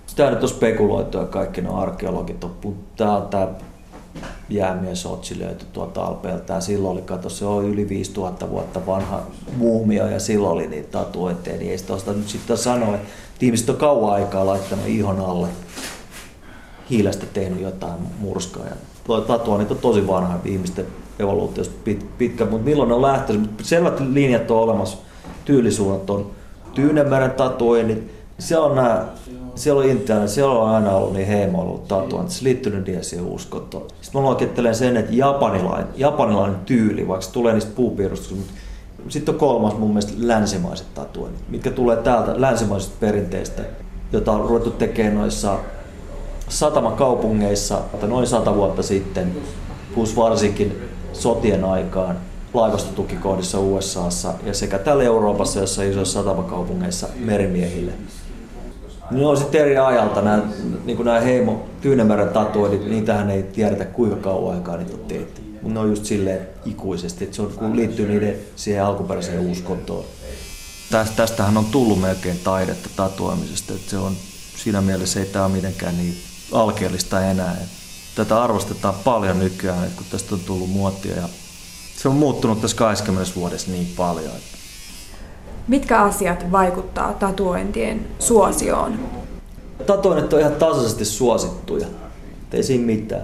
Sitä 0.07 0.31
nyt 0.31 0.43
on 0.43 0.49
spekuloitu 0.49 1.17
ja 1.17 1.25
kaikki 1.25 1.61
ne 1.61 1.69
arkeologit 1.69 2.43
on, 2.43 2.75
tää 2.97 3.17
on 3.17 3.27
tää 3.27 3.47
jäämies 4.49 5.05
Otsi 5.05 5.39
löytyi 5.39 5.67
tuolta 5.73 6.03
Alpeelta. 6.03 6.53
Ja 6.53 6.61
silloin 6.61 6.93
oli, 6.97 7.01
kato, 7.01 7.29
se 7.29 7.45
on 7.45 7.65
yli 7.65 7.89
5000 7.89 8.49
vuotta 8.49 8.85
vanha 8.85 9.21
muumio 9.57 10.07
ja 10.07 10.19
silloin 10.19 10.53
oli 10.53 10.67
niitä 10.67 10.91
tatuointeja, 10.91 11.57
niin 11.57 11.71
ei 11.71 11.77
sitä 11.77 11.93
osta 11.93 12.13
nyt 12.13 12.29
sitten 12.29 12.57
sanoa, 12.57 12.95
että 12.95 13.09
ihmiset 13.41 13.69
on 13.69 13.75
kauan 13.75 14.13
aikaa 14.13 14.45
laittanut 14.45 14.87
ihon 14.87 15.19
alle. 15.19 15.47
Hiilestä 16.89 17.25
tehnyt 17.33 17.61
jotain 17.61 17.99
murskaa 18.19 18.65
ja 18.65 18.75
tuo 19.03 19.21
tatuoinnit 19.21 19.71
on 19.71 19.77
tosi 19.77 20.07
vanha 20.07 20.39
ihmisten 20.45 20.85
evoluutiosta 21.19 21.75
pit, 21.83 22.17
pitkä, 22.17 22.45
mutta 22.45 22.65
milloin 22.65 22.89
ne 22.89 22.95
on 22.95 23.01
lähtenyt, 23.01 23.49
selvät 23.61 23.99
linjat 23.99 24.51
on 24.51 24.59
olemassa, 24.59 24.97
tyylisuunnat 25.45 26.09
on 26.09 26.31
Tyynemeren 26.73 27.31
tatuoinnit, 27.31 28.11
siellä 28.39 28.65
on 28.65 28.75
nämä 28.75 29.05
siellä 29.55 29.81
on 29.81 29.89
Intiana, 29.89 30.27
siellä 30.27 30.59
on 30.59 30.69
aina 30.69 30.91
ollut 30.91 31.13
niin 31.13 31.27
heimo 31.27 31.61
ollut 31.61 31.87
tatuointi, 31.87 32.33
se 32.33 32.43
liittynyt 32.43 32.87
niin 32.87 33.03
siihen 33.03 33.27
uskontoon. 33.27 33.87
Sitten 34.01 34.21
mä 34.21 34.27
luokittelen 34.27 34.75
sen, 34.75 34.97
että 34.97 35.13
japanilainen, 35.13 35.87
japanilainen 35.95 36.59
tyyli, 36.65 37.07
vaikka 37.07 37.25
se 37.25 37.31
tulee 37.31 37.53
niistä 37.53 37.71
puupiirustuksista, 37.75 38.53
sitten 39.09 39.33
on 39.33 39.39
kolmas 39.39 39.77
mun 39.77 39.89
mielestä 39.89 40.13
länsimaiset 40.17 40.93
tatuoinnit, 40.93 41.49
mitkä 41.49 41.71
tulee 41.71 41.97
täältä 41.97 42.41
länsimaisista 42.41 42.95
perinteistä, 42.99 43.61
jota 44.11 44.31
on 44.31 44.49
ruvettu 44.49 44.71
tekemään 44.71 45.15
noissa 45.15 45.59
satamakaupungeissa 46.49 47.81
noin 48.01 48.27
sata 48.27 48.55
vuotta 48.55 48.83
sitten, 48.83 49.35
plus 49.93 50.15
varsinkin 50.15 50.81
sotien 51.13 51.63
aikaan 51.63 52.17
laivastotukikohdissa 52.53 53.59
USAssa 53.59 54.33
ja 54.45 54.53
sekä 54.53 54.79
täällä 54.79 55.03
Euroopassa, 55.03 55.59
jossa 55.59 55.83
isoissa 55.83 56.19
satamakaupungeissa 56.19 57.07
merimiehille 57.19 57.91
Ne 59.11 59.25
on 59.25 59.37
sitten 59.37 59.61
eri 59.61 59.77
ajalta, 59.77 60.21
nämä, 60.21 60.43
niin 60.85 61.05
nämä 61.05 61.19
heimo 61.19 61.65
Tyynemeren 61.81 62.29
tatuoidit, 62.29 62.89
niitähän 62.89 63.29
ei 63.29 63.43
tiedetä 63.43 63.85
kuinka 63.85 64.15
kauan 64.15 64.55
aikaa 64.55 64.77
niitä 64.77 64.93
on 64.93 64.99
tehty. 64.99 65.41
Mutta 65.61 65.73
ne 65.73 65.79
on 65.79 65.89
just 65.89 66.05
silleen 66.05 66.47
ikuisesti, 66.65 67.23
että 67.23 67.35
se 67.35 67.41
on, 67.41 67.51
kun 67.55 67.75
liittyy 67.75 68.07
niiden 68.07 68.35
siihen 68.55 68.85
alkuperäiseen 68.85 69.51
uskontoon. 69.51 70.05
Tästä, 70.91 71.15
tästähän 71.15 71.57
on 71.57 71.65
tullut 71.65 72.01
melkein 72.01 72.39
taidetta 72.43 72.89
tatuoimisesta, 72.95 73.73
että 73.73 73.89
se 73.89 73.97
on 73.97 74.13
siinä 74.63 74.81
mielessä 74.81 75.19
ei 75.19 75.25
tämä 75.25 75.45
ole 75.45 75.53
mitenkään 75.53 75.97
niin 75.97 76.17
alkeellista 76.51 77.21
enää. 77.21 77.57
Tätä 78.15 78.43
arvostetaan 78.43 78.95
paljon 79.03 79.39
nykyään, 79.39 79.83
että 79.83 79.97
kun 79.97 80.05
tästä 80.11 80.35
on 80.35 80.41
tullut 80.41 80.69
muotia 80.69 81.15
ja 81.15 81.29
se 81.97 82.07
on 82.07 82.15
muuttunut 82.15 82.61
tässä 82.61 82.77
20 82.77 83.31
vuodessa 83.35 83.71
niin 83.71 83.87
paljon. 83.97 84.35
Mitkä 85.69 86.01
asiat 86.01 86.51
vaikuttaa 86.51 87.13
tatuointien 87.13 88.07
suosioon? 88.19 88.99
Tatuoinnit 89.85 90.33
on 90.33 90.39
ihan 90.39 90.55
tasaisesti 90.55 91.05
suosittuja. 91.05 91.87
Ei 92.53 92.63
siinä 92.63 92.85
mitään. 92.85 93.21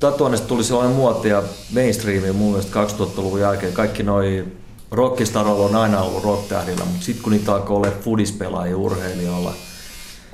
Tatuoinnista 0.00 0.48
tuli 0.48 0.64
sellainen 0.64 0.96
muotia 0.96 1.42
mainstreamiin 1.74 2.36
mun 2.36 2.50
mielestä 2.50 2.84
2000-luvun 2.84 3.40
jälkeen. 3.40 3.72
Kaikki 3.72 4.02
noi 4.02 4.44
rockistaroilla 4.90 5.66
on 5.66 5.76
aina 5.76 6.02
ollut 6.02 6.24
rocktähdillä, 6.24 6.84
mutta 6.84 7.04
sitten 7.04 7.22
kun 7.22 7.32
niitä 7.32 7.54
alkoi 7.54 7.76
olla 7.76 7.88
fudispelaajia 8.00 8.76
urheilijoilla, 8.76 9.52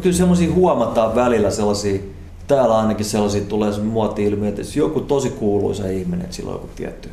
kyllä 0.03 0.16
semmoisia 0.16 0.53
huomataan 0.53 1.14
välillä 1.14 1.51
sellaisia, 1.51 2.01
täällä 2.47 2.79
ainakin 2.79 3.07
sellaisia 3.07 3.40
tulee 3.40 3.79
muoti-ilmiö, 3.79 4.49
että 4.49 4.61
jos 4.61 4.77
joku 4.77 5.01
tosi 5.01 5.31
kuuluisa 5.31 5.87
ihminen, 5.87 6.21
että 6.21 6.37
sillä 6.37 6.51
on 6.51 6.57
joku 6.57 6.68
tietty 6.77 7.09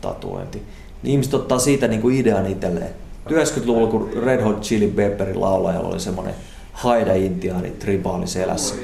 tatuointi, 0.00 0.62
niin 1.02 1.12
ihmiset 1.12 1.34
ottaa 1.34 1.58
siitä 1.58 1.88
kuin 1.88 2.16
idean 2.16 2.46
itselleen. 2.46 3.05
90-luvulla, 3.30 3.90
kun 3.90 4.10
Red 4.22 4.42
Hot 4.42 4.60
Chili 4.60 4.88
Pepperin 4.88 5.40
laulajalla 5.40 5.88
oli 5.88 6.00
semmoinen 6.00 6.34
haida-intiaani 6.72 7.70
tribaali 7.70 8.26
selässä, 8.26 8.74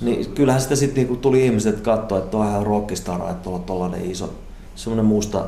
niin 0.00 0.32
kyllähän 0.34 0.60
sitä 0.60 0.76
sitten 0.76 0.96
niinku 0.96 1.16
tuli 1.16 1.44
ihmiset 1.44 1.80
katsoa, 1.80 2.18
että 2.18 2.36
on 2.36 2.48
ihan 2.48 2.66
rockistara, 2.66 3.30
että 3.30 3.50
on 3.50 3.62
tollainen 3.62 4.10
iso, 4.10 4.32
semmoinen 4.74 5.06
musta 5.06 5.44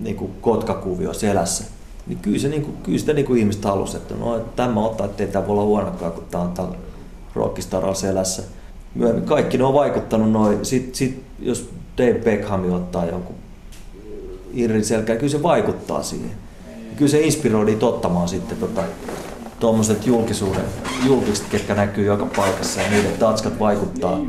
niinku 0.00 0.30
kotkakuvio 0.40 1.12
selässä. 1.12 1.64
Niin 2.06 2.18
kyllä, 2.18 2.38
se, 2.38 2.48
niinku, 2.48 2.72
kyllä 2.82 2.98
sitä 2.98 3.12
niinku 3.12 3.34
ihmiset 3.34 3.64
halusi, 3.64 3.96
että 3.96 4.14
no, 4.14 4.40
tämä 4.56 4.80
ottaa, 4.80 5.06
ettei 5.06 5.26
tämä 5.26 5.46
voi 5.46 5.52
olla 5.52 5.64
huonokaan, 5.64 6.12
kun 6.12 6.24
tämä 6.30 6.44
on 6.44 6.52
tällä 6.52 6.76
rockistaralla 7.34 7.94
selässä. 7.94 8.42
Myöhemmin 8.94 9.24
kaikki 9.24 9.58
ne 9.58 9.64
on 9.64 9.74
vaikuttanut 9.74 10.32
noin. 10.32 10.64
Sitten 10.64 10.94
sit, 10.94 11.22
jos 11.40 11.70
Dave 11.98 12.14
Beckham 12.14 12.72
ottaa 12.72 13.06
jonkun 13.06 13.36
irrin 14.54 14.84
selkää, 14.84 15.16
kyllä 15.16 15.30
se 15.30 15.42
vaikuttaa 15.42 16.02
siihen 16.02 16.45
kyllä 16.96 17.10
se 17.10 17.20
inspiroi 17.20 17.64
niitä 17.64 17.86
ottamaan 17.86 18.28
sitten 18.28 18.58
tota, 18.58 18.82
tuommoiset 19.60 20.06
julkisuuden, 20.06 20.64
julkiset, 21.06 21.46
ketkä 21.50 21.74
näkyy 21.74 22.04
joka 22.04 22.26
paikassa 22.36 22.80
ja 22.80 22.90
niiden 22.90 23.12
tatskat 23.12 23.58
vaikuttaa. 23.58 24.20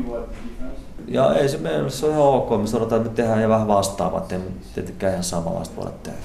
Ja 1.08 1.34
ei 1.34 1.48
se 1.48 1.58
meillä 1.58 1.90
se 1.90 2.06
on 2.06 2.12
ihan 2.12 2.24
ok, 2.24 2.60
me 2.60 2.66
sanotaan, 2.66 3.00
että 3.00 3.10
me 3.10 3.16
tehdään 3.16 3.42
ja 3.42 3.48
vähän 3.48 3.68
vastaavat, 3.68 4.32
ei 4.32 4.38
tietenkään 4.74 5.12
ihan 5.12 5.24
samanlaista 5.24 5.76
voida 5.76 5.90
tehdä. 6.02 6.18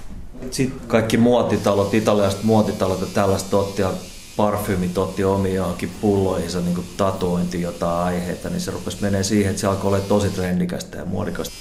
Sitten 0.51 0.87
kaikki 0.87 1.17
muotitalot, 1.17 1.93
italialaiset 1.93 2.43
muotitalot 2.43 3.01
ja 3.01 3.07
tällaista 3.13 3.57
otti 3.57 3.81
ja 3.81 3.91
parfyymit 4.37 4.97
otti 4.97 5.23
omiin 5.23 5.55
johonkin 5.55 5.91
pulloihinsa 6.01 6.61
niin 6.61 6.83
tatuointi 6.97 7.61
jotain 7.61 8.05
aiheita, 8.05 8.49
niin 8.49 8.61
se 8.61 8.71
rupesi 8.71 8.97
menee 9.01 9.23
siihen, 9.23 9.49
että 9.49 9.61
se 9.61 9.67
alkoi 9.67 9.87
olla 9.87 9.99
tosi 9.99 10.29
trendikästä 10.29 10.97
ja 10.97 11.05
muodikasta. 11.05 11.53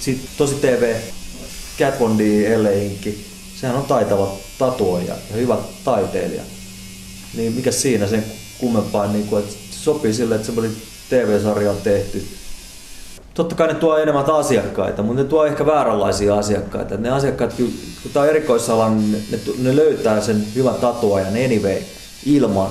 Sitten 0.00 0.28
tosi 0.38 0.54
TV, 0.54 0.94
Cat 1.78 2.00
Von 2.00 2.18
D, 2.18 2.22
LA 2.62 2.70
Inki, 2.70 3.29
sehän 3.60 3.76
on 3.76 3.84
taitava 3.84 4.32
tatuoija 4.58 5.14
ja 5.30 5.36
hyvä 5.36 5.56
taiteilija. 5.84 6.42
Niin 7.34 7.52
mikä 7.52 7.70
siinä 7.70 8.06
sen 8.06 8.24
kummempaa, 8.58 9.06
niin 9.06 9.26
kuin, 9.26 9.44
että 9.44 9.56
sopii 9.70 10.14
sille, 10.14 10.34
että 10.34 10.46
semmoinen 10.46 10.76
TV-sarja 11.10 11.70
on 11.70 11.76
tehty. 11.84 12.26
Totta 13.34 13.54
kai 13.54 13.68
ne 13.68 13.74
tuo 13.74 13.98
enemmän 13.98 14.30
asiakkaita, 14.30 15.02
mutta 15.02 15.22
ne 15.22 15.28
tuo 15.28 15.46
ehkä 15.46 15.66
vääränlaisia 15.66 16.34
asiakkaita. 16.34 16.96
Ne 16.96 17.10
asiakkaat, 17.10 17.54
kun 18.02 18.12
tämä 18.12 18.22
on 18.22 18.30
erikoisala, 18.30 18.90
niin 18.90 19.26
ne, 19.30 19.38
ne, 19.58 19.76
löytää 19.76 20.20
sen 20.20 20.46
hyvän 20.54 20.74
tatuajan 20.74 21.28
anyway 21.28 21.78
ilman, 22.26 22.70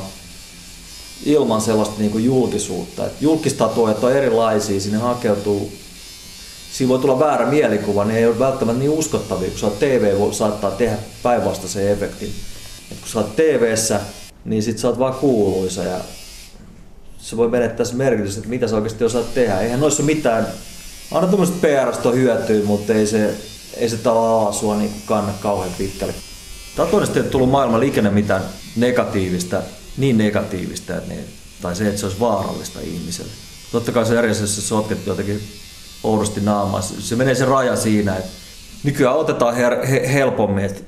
ilman 1.26 1.62
sellaista 1.62 1.96
niin 2.00 2.12
kuin 2.12 2.26
julkisuutta. 2.26 3.06
Et 3.06 3.22
julkistatuojat 3.22 4.04
on 4.04 4.14
erilaisia, 4.14 4.80
sinne 4.80 4.98
hakeutuu 4.98 5.72
siinä 6.80 6.90
voi 6.90 7.00
tulla 7.00 7.20
väärä 7.20 7.46
mielikuva, 7.46 8.06
niin 8.06 8.18
ei 8.18 8.26
ole 8.26 8.40
välttämättä 8.40 8.80
niin 8.80 8.92
uskottavia, 8.92 9.50
kun 9.62 9.72
TV 9.80 10.20
voi, 10.20 10.34
saattaa 10.34 10.72
tehdä 10.72 10.98
päinvastaisen 11.24 11.92
efektin. 11.92 12.34
Et 12.92 12.98
kun 13.00 13.10
sä 13.10 13.20
oot 13.20 13.36
TV-ssä, 13.36 14.00
niin 14.46 14.64
sit 14.64 14.78
sä 14.78 14.88
oot 14.88 15.00
vaan 15.00 15.14
kuuluisa 15.14 15.84
ja 15.84 15.98
se 17.18 17.38
voi 17.38 17.50
menettää 17.50 17.86
se 17.86 17.96
merkitys, 17.96 18.38
että 18.38 18.50
mitä 18.50 18.68
sä 18.68 18.76
oikeasti 18.76 19.04
osaat 19.04 19.34
tehdä. 19.34 19.60
Eihän 19.60 19.80
noissa 19.80 20.04
ole 20.04 20.14
mitään, 20.14 20.48
aina 21.12 21.28
tuommoista 21.28 21.58
PRstä 21.62 22.10
hyötyä, 22.10 22.66
mutta 22.66 22.94
ei 22.94 23.08
se, 23.08 23.34
ei 23.78 23.90
se 23.90 23.98
tavallaan 23.98 24.54
sua 24.54 24.76
niin 24.76 24.92
kanna 25.06 25.34
kauhean 25.42 25.74
pitkälle. 25.78 26.14
Tatuoinnista 26.76 27.20
ei 27.20 27.26
tullut 27.26 27.50
maailman 27.50 27.80
liikenne 27.80 28.10
mitään 28.10 28.44
negatiivista, 28.76 29.62
niin 29.98 30.18
negatiivista, 30.18 30.98
että 30.98 31.14
ne, 31.14 31.20
tai 31.62 31.76
se, 31.76 31.88
että 31.88 32.00
se 32.00 32.06
olisi 32.06 32.20
vaarallista 32.20 32.80
ihmiselle. 32.80 33.32
Totta 33.72 33.92
kai 33.92 34.06
se 34.06 34.20
eri 34.20 34.30
asiassa 34.30 34.62
sotkettu 34.62 35.10
jotenkin 35.10 35.42
oudosti 36.04 36.42
naamassa. 36.42 36.96
Se 37.00 37.16
menee 37.16 37.36
se 37.36 37.46
raja 37.46 37.76
siinä, 37.76 38.16
että 38.16 38.32
nykyään 38.84 39.16
otetaan 39.16 39.56
her- 39.56 39.86
he- 39.88 40.14
helpommin. 40.14 40.66
Että 40.66 40.82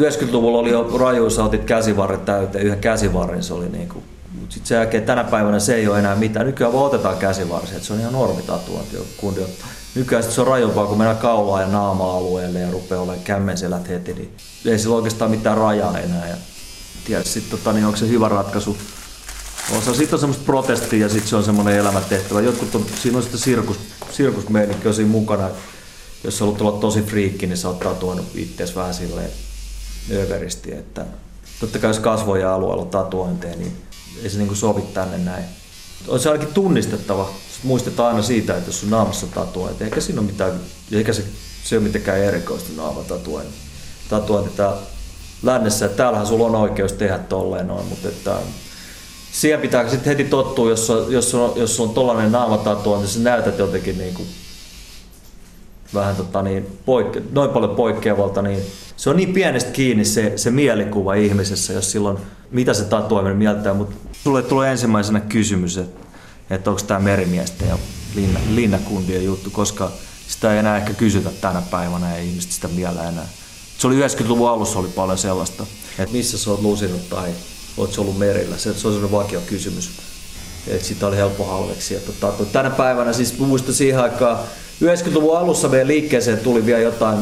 90-luvulla 0.00 0.58
oli 0.58 0.70
jo 0.70 0.98
rajuissa, 0.98 1.44
otit 1.44 1.64
käsivarret 1.64 2.24
täyteen, 2.24 2.66
yhden 2.66 2.80
käsivarren 2.80 3.42
se 3.42 3.54
oli 3.54 3.68
niin 3.68 3.88
kuin 3.88 4.04
sitten 4.48 4.68
sen 4.68 4.76
jälkeen 4.76 5.02
tänä 5.02 5.24
päivänä 5.24 5.58
se 5.58 5.74
ei 5.74 5.88
ole 5.88 5.98
enää 5.98 6.16
mitään. 6.16 6.46
Nykyään 6.46 6.72
vaan 6.72 6.84
otetaan 6.86 7.16
käsivarsi, 7.16 7.74
että 7.74 7.86
se 7.86 7.92
on 7.92 8.00
ihan 8.00 8.12
normitatuointi, 8.12 8.96
kundi 9.16 9.40
ottaa. 9.40 9.68
Nykyään 9.94 10.24
se 10.24 10.40
on 10.40 10.46
rajumpaa, 10.46 10.86
kun 10.86 10.98
mennään 10.98 11.18
kaulaa 11.18 11.60
ja 11.60 11.68
naama-alueelle 11.68 12.58
ja 12.58 12.70
rupeaa 12.70 13.00
olemaan 13.00 13.24
kämmenselät 13.24 13.88
heti, 13.88 14.14
niin 14.14 14.36
ei 14.66 14.78
sillä 14.78 14.96
oikeastaan 14.96 15.30
mitään 15.30 15.58
rajaa 15.58 15.98
enää. 15.98 16.28
Ja 16.28 16.36
tiedä, 17.04 17.22
sitten 17.24 17.58
tota, 17.58 17.72
niin 17.72 17.86
onko 17.86 17.96
se 17.96 18.08
hyvä 18.08 18.28
ratkaisu 18.28 18.76
Osa 19.72 19.94
sitten 19.94 20.14
on 20.14 20.20
semmoista 20.20 20.44
protestia 20.44 20.98
ja 20.98 21.08
sitten 21.08 21.28
se 21.28 21.36
on 21.36 21.44
semmoinen 21.44 21.76
elämäntehtävä. 21.76 22.40
Jotkut 22.40 22.74
on, 22.74 22.86
siinä 23.02 23.16
on 23.16 23.22
sitten 23.22 23.40
sirkus, 23.40 23.76
sirkusmeinikki 24.10 24.88
on 24.88 24.94
siinä 24.94 25.10
mukana. 25.10 25.50
Jos 26.24 26.38
sä 26.38 26.44
haluat 26.44 26.60
olla 26.60 26.80
tosi 26.80 27.02
friikki, 27.02 27.46
niin 27.46 27.56
sä 27.56 27.68
ottaa 27.68 27.94
tuonut 27.94 28.26
itseäsi 28.34 28.74
vähän 28.74 28.94
silleen 28.94 29.30
överisti. 30.12 30.72
Että 30.72 31.06
totta 31.60 31.78
kai 31.78 31.90
jos 31.90 31.98
kasvoja 31.98 32.54
alueella 32.54 32.82
on 32.82 32.90
tatuointeja, 32.90 33.56
niin 33.56 33.76
ei 34.22 34.30
se 34.30 34.38
niinku 34.38 34.54
sovi 34.54 34.82
tänne 34.82 35.18
näin. 35.18 35.44
On 36.08 36.20
se 36.20 36.30
ainakin 36.30 36.54
tunnistettava. 36.54 37.30
Muistetaan 37.62 38.08
aina 38.08 38.22
siitä, 38.22 38.56
että 38.56 38.68
jos 38.68 38.80
sun 38.80 38.90
naamassa 38.90 39.26
tatuointi, 39.26 39.84
eikä 39.84 40.00
siinä 40.00 40.20
ole 40.20 40.30
mitään, 40.30 40.60
eikä 40.92 41.12
se, 41.12 41.24
se 41.64 41.76
ole 41.76 41.84
mitenkään 41.84 42.18
erikoista 42.18 42.72
naama 42.76 43.02
tatuointi. 43.02 43.54
Tatuointi 44.08 44.50
täällä 44.56 44.80
lännessä, 45.42 45.86
että 45.86 45.96
täällähän 45.96 46.26
sulla 46.26 46.46
on 46.46 46.54
oikeus 46.54 46.92
tehdä 46.92 47.18
tolleen 47.18 47.66
noin, 47.66 47.86
mutta 47.86 48.08
että 48.08 48.36
siihen 49.34 49.60
pitää 49.60 49.88
sitten 49.88 50.16
heti 50.16 50.24
tottua, 50.24 50.70
jos, 50.70 50.90
on, 50.90 51.12
jos, 51.12 51.34
on, 51.34 51.52
jos 51.56 51.80
on 51.80 51.90
tollainen 51.90 52.32
naamatatua, 52.32 52.98
niin 52.98 53.08
sä 53.08 53.20
näytät 53.20 53.58
jotenkin 53.58 53.98
niin 53.98 54.14
kuin 54.14 54.28
vähän 55.94 56.16
tota 56.16 56.42
niin, 56.42 56.78
poikke, 56.86 57.22
noin 57.32 57.50
paljon 57.50 57.76
poikkeavalta, 57.76 58.42
niin 58.42 58.62
se 58.96 59.10
on 59.10 59.16
niin 59.16 59.32
pienestä 59.32 59.70
kiinni 59.70 60.04
se, 60.04 60.32
se 60.36 60.50
mielikuva 60.50 61.14
ihmisessä, 61.14 61.72
jos 61.72 61.92
silloin 61.92 62.18
mitä 62.50 62.74
se 62.74 62.84
tatuoiminen 62.84 63.36
mieltää, 63.36 63.74
mutta 63.74 63.94
sulle 64.12 64.42
tulee 64.42 64.70
ensimmäisenä 64.70 65.20
kysymys, 65.20 65.78
että, 65.78 66.06
että 66.50 66.70
onko 66.70 66.82
tämä 66.86 67.00
merimiesten 67.00 67.68
ja 67.68 67.78
linna, 68.14 68.40
linnakundien 68.50 69.24
juttu, 69.24 69.50
koska 69.50 69.92
sitä 70.28 70.52
ei 70.52 70.58
enää 70.58 70.76
ehkä 70.76 70.92
kysytä 70.92 71.30
tänä 71.40 71.62
päivänä 71.70 72.16
ja 72.16 72.22
ihmiset 72.22 72.52
sitä 72.52 72.68
vielä 72.76 73.08
enää. 73.08 73.28
Se 73.78 73.86
oli 73.86 74.00
90-luvun 74.00 74.50
alussa 74.50 74.78
oli 74.78 74.88
paljon 74.88 75.18
sellaista, 75.18 75.66
että 75.98 76.12
missä 76.12 76.38
sä 76.38 76.50
oot 76.50 76.62
lusinut 76.62 77.08
tai 77.08 77.30
oletko 77.76 78.02
ollut 78.02 78.18
merillä? 78.18 78.56
Se, 78.56 78.62
se 78.62 78.68
on 78.68 78.94
sellainen 78.94 79.10
vakio 79.10 79.40
kysymys. 79.40 79.90
Et 80.68 80.84
sitä 80.84 81.06
oli 81.06 81.16
helppo 81.16 81.44
halveksi. 81.44 81.94
Tota, 81.94 82.44
tänä 82.52 82.70
päivänä 82.70 83.12
siis 83.12 83.38
muistan 83.38 83.74
siihen 83.74 84.00
aikaan, 84.00 84.38
90-luvun 84.84 85.38
alussa 85.38 85.68
meidän 85.68 85.88
liikkeeseen 85.88 86.38
tuli 86.38 86.66
vielä 86.66 86.80
jotain, 86.80 87.18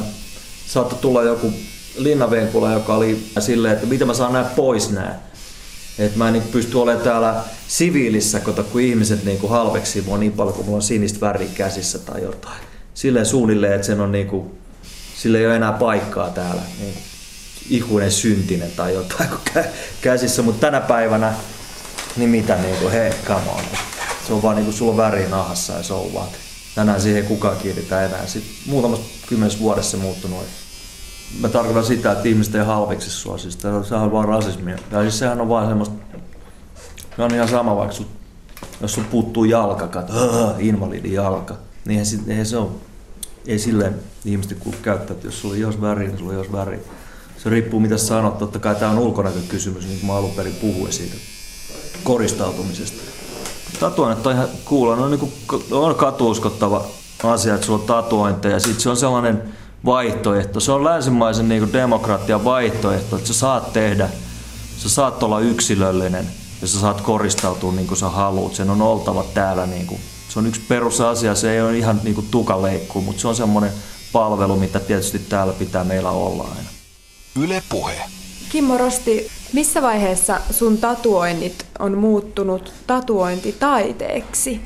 saattoi 0.67 0.99
tulla 0.99 1.23
joku 1.23 1.53
linnavenkula, 1.97 2.73
joka 2.73 2.95
oli 2.95 3.27
silleen, 3.39 3.75
että 3.75 3.87
mitä 3.87 4.05
mä 4.05 4.15
saan 4.15 4.33
näin 4.33 4.47
pois 4.47 4.91
nää. 4.91 5.33
Että 5.99 6.19
mä 6.19 6.29
en 6.29 6.33
niin 6.33 6.43
pysty 6.43 6.77
olemaan 6.79 7.05
täällä 7.05 7.45
siviilissä, 7.69 8.41
kun 8.41 8.81
ihmiset 8.81 9.25
niin 9.25 9.49
halveksi 9.49 10.01
mua 10.01 10.19
niin 10.19 10.33
paljon, 10.33 10.55
kun 10.55 10.65
mulla 10.65 10.77
on 10.77 10.83
sinistä 10.83 11.21
väriä 11.21 11.49
käsissä 11.55 11.99
tai 11.99 12.23
jotain. 12.23 12.61
Silleen 12.95 13.27
suunnilleen, 13.27 13.75
että 13.75 13.87
sen 13.87 14.01
on 14.01 14.13
niin 14.13 14.27
kuin, 14.27 14.51
sille 15.17 15.39
ei 15.39 15.47
ole 15.47 15.57
enää 15.57 15.73
paikkaa 15.73 16.31
täällä. 16.31 16.63
Niin 16.81 16.95
ikuinen 17.71 18.13
syntinen 18.13 18.71
tai 18.77 18.95
jotain 18.95 19.29
käsissä, 20.01 20.43
mutta 20.43 20.61
tänä 20.61 20.81
päivänä, 20.81 21.35
niin 22.17 22.31
mitä 22.31 22.57
niin 22.57 22.77
kuin, 22.77 22.93
hei, 22.93 23.13
come 23.27 23.51
on. 23.51 23.63
Se 24.27 24.33
on 24.33 24.43
vaan 24.43 24.57
niin 24.57 24.65
kuin 24.65 24.75
sulla 24.75 24.91
on 24.91 24.97
väri 24.97 25.29
nahassa 25.29 25.73
ja 25.73 25.83
se 25.83 25.95
on 25.95 26.15
vaan. 26.15 26.29
Tänään 26.75 27.01
siihen 27.01 27.23
ei 27.23 27.29
kukaan 27.29 27.57
kiinnitä 27.57 28.05
enää. 28.05 28.27
Sitten 28.27 28.53
muutamassa 28.67 29.05
kymmenessä 29.29 29.59
vuodessa 29.59 29.91
se 29.91 29.97
muuttunut. 29.97 30.39
Mä 31.41 31.49
tarkoitan 31.49 31.85
sitä, 31.85 32.13
että 32.13 32.29
ihmiset 32.29 32.55
ei 32.55 32.65
halveksi 32.65 33.11
sua. 33.11 33.39
Siis 33.39 33.59
sehän 33.89 34.03
on 34.05 34.13
vaan 34.13 34.29
rasismia. 34.29 34.79
Ja 34.91 35.03
siis 35.03 35.19
sehän 35.19 35.41
on 35.41 35.49
vaan 35.49 35.69
semmoista 35.69 35.95
No 37.17 37.25
on 37.25 37.35
ihan 37.35 37.49
sama, 37.49 37.77
vaikka 37.77 37.95
sun, 37.95 38.07
jos 38.81 38.95
sun 38.95 39.05
puuttuu 39.05 39.45
jalka, 39.45 39.89
kato, 39.89 40.13
invalidin 40.59 41.13
jalka, 41.13 41.57
niin 41.85 42.01
eihän, 42.01 42.29
eihän 42.29 42.47
se 42.47 42.57
on, 42.57 42.81
ei 43.47 43.59
silleen 43.59 43.95
ihmiset 44.25 44.59
kuulu 44.59 44.77
käyttää, 44.83 45.15
että 45.15 45.27
jos 45.27 45.41
sulla 45.41 45.55
on 45.55 45.61
jos 45.61 45.81
väri, 45.81 46.07
niin 46.07 46.19
sulla 46.19 46.33
on 46.33 46.39
jos 46.39 46.53
väri. 46.53 46.85
Se 47.43 47.51
riippuu 47.51 47.81
mitä 47.81 47.99
sanot, 47.99 48.39
totta 48.39 48.59
kai 48.59 48.75
tämä 48.75 48.91
on 48.91 48.99
ulkonäkökysymys, 48.99 49.87
niin 49.87 50.01
kuin 50.01 50.07
mä 50.07 50.17
alun 50.17 50.31
perin 50.31 50.55
puhuin 50.55 50.93
siitä 50.93 51.15
koristautumisesta. 52.05 53.03
Tatuoinnit 53.81 54.27
on 54.27 54.33
ihan 54.33 54.49
kuulla, 54.65 54.97
no, 54.97 55.09
niin 55.09 55.21
kuin, 55.21 55.33
on 55.71 55.95
katuuskottava 55.95 56.85
asia, 57.25 57.55
että 57.55 57.67
sulla 57.67 57.79
on 57.79 57.87
tatuointeja. 57.87 58.61
Sitten 58.61 58.81
se 58.81 58.91
on 58.91 58.97
sellainen 58.97 59.43
vaihtoehto. 59.85 60.61
Se 60.61 60.73
on 60.73 60.85
länsimaisen 60.85 61.49
niin 61.49 61.73
demokratian 61.73 62.45
vaihtoehto, 62.45 63.17
että 63.17 63.29
sä 63.29 63.35
saat 63.35 63.73
tehdä, 63.73 64.09
sä 64.79 64.89
saat 64.89 65.23
olla 65.23 65.41
yksilöllinen 65.41 66.31
ja 66.63 66.69
sä 66.69 66.81
saat 66.81 67.01
koristautua 67.01 67.73
niin 67.73 67.87
kuin 67.87 67.99
sä 67.99 68.09
haluat. 68.09 68.55
Sen 68.55 68.71
on 68.71 68.83
oltava 68.83 69.25
täällä. 69.35 69.67
Niin 69.67 69.87
kuin, 69.87 70.01
se 70.29 70.39
on 70.39 70.47
yksi 70.47 70.61
perusasia, 70.69 71.35
se 71.35 71.53
ei 71.53 71.63
ole 71.63 71.79
ihan 71.79 72.01
niin 72.05 72.15
kuin 72.15 72.27
tukaleikku, 72.31 73.01
mutta 73.01 73.21
se 73.21 73.29
on 73.29 73.37
semmoinen 73.37 73.73
palvelu, 74.13 74.57
mitä 74.57 74.81
tietysti 74.81 75.19
täällä 75.19 75.53
pitää 75.53 75.85
meillä 75.85 76.11
olla 76.11 76.43
aina. 76.43 76.72
Yle 77.41 77.63
Puhe. 77.69 78.03
Kimmo 78.49 78.79
Rosti, 78.79 79.31
missä 79.53 79.83
vaiheessa 79.83 80.41
sun 80.51 80.79
tatuoinnit 80.79 81.67
on 81.79 81.99
muuttunut 81.99 82.73
tatuointitaiteeksi? 82.87 84.61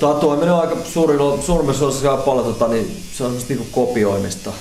Tatuoiminen 0.00 0.54
on 0.54 0.60
aika 0.60 0.76
suurin, 0.84 1.42
suurimmassa 1.42 1.86
osassa 1.86 2.16
paljon 2.16 2.44
tota, 2.44 2.68
niin 2.68 3.02
se 3.12 3.24
on 3.24 3.36
niin 3.48 3.68
kopioimista. 3.72 4.52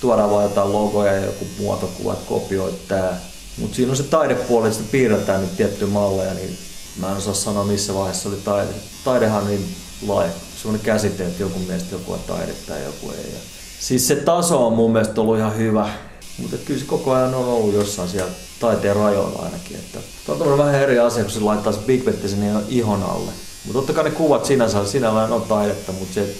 Tuodaan 0.00 0.30
vaan 0.30 0.42
jotain 0.42 0.72
logoja 0.72 1.12
ja 1.12 1.24
joku 1.24 1.46
muotokuva, 1.58 2.12
että 2.12 2.28
kopioit 2.28 2.88
tää. 2.88 3.20
Mutta 3.58 3.76
siinä 3.76 3.90
on 3.90 3.96
se 3.96 4.02
taidepuoli, 4.02 4.68
että 4.68 4.82
piirretään 4.90 5.40
nyt 5.40 5.56
tiettyjä 5.56 5.90
malleja, 5.90 6.34
niin 6.34 6.58
mä 7.00 7.10
en 7.10 7.16
osaa 7.16 7.34
sanoa 7.34 7.64
missä 7.64 7.94
vaiheessa 7.94 8.28
oli 8.28 8.38
taide. 8.44 8.72
Taidehan 9.04 9.42
on 9.42 9.48
niin 9.48 9.74
laaja, 10.06 10.30
sellainen 10.56 10.86
käsite, 10.86 11.26
että 11.26 11.42
joku 11.42 11.58
mielestä 11.58 11.94
joku 11.94 12.12
on 12.12 12.20
taidetta 12.26 12.72
ja 12.72 12.84
joku 12.84 13.10
ei. 13.10 13.32
Ja 13.32 13.40
siis 13.80 14.08
se 14.08 14.16
taso 14.16 14.66
on 14.66 14.72
mun 14.72 14.92
mielestä 14.92 15.20
ollut 15.20 15.38
ihan 15.38 15.56
hyvä, 15.56 15.88
mutta 16.38 16.56
kyllä 16.56 16.80
se 16.80 16.86
koko 16.86 17.12
ajan 17.12 17.34
on 17.34 17.44
ollut 17.44 17.74
jossain 17.74 18.08
siellä 18.08 18.32
taiteen 18.60 18.96
rajoilla 18.96 19.42
ainakin. 19.42 19.76
Että 19.76 19.98
tämä 20.26 20.52
on 20.52 20.58
vähän 20.58 20.74
eri 20.74 20.98
asia, 20.98 21.22
kun 21.24 21.32
se 21.32 21.40
laittaa 21.40 21.72
se 21.72 21.78
Big 21.86 22.04
Ben 22.04 22.28
sinne 22.28 22.52
ihon 22.68 23.02
alle. 23.02 23.30
Mutta 23.64 23.78
totta 23.78 23.92
kai 23.92 24.04
ne 24.04 24.10
kuvat 24.10 24.44
sinänsä, 24.44 24.86
sinällään 24.86 25.32
on 25.32 25.42
taidetta, 25.42 25.92
mutta 25.92 26.14
se, 26.14 26.34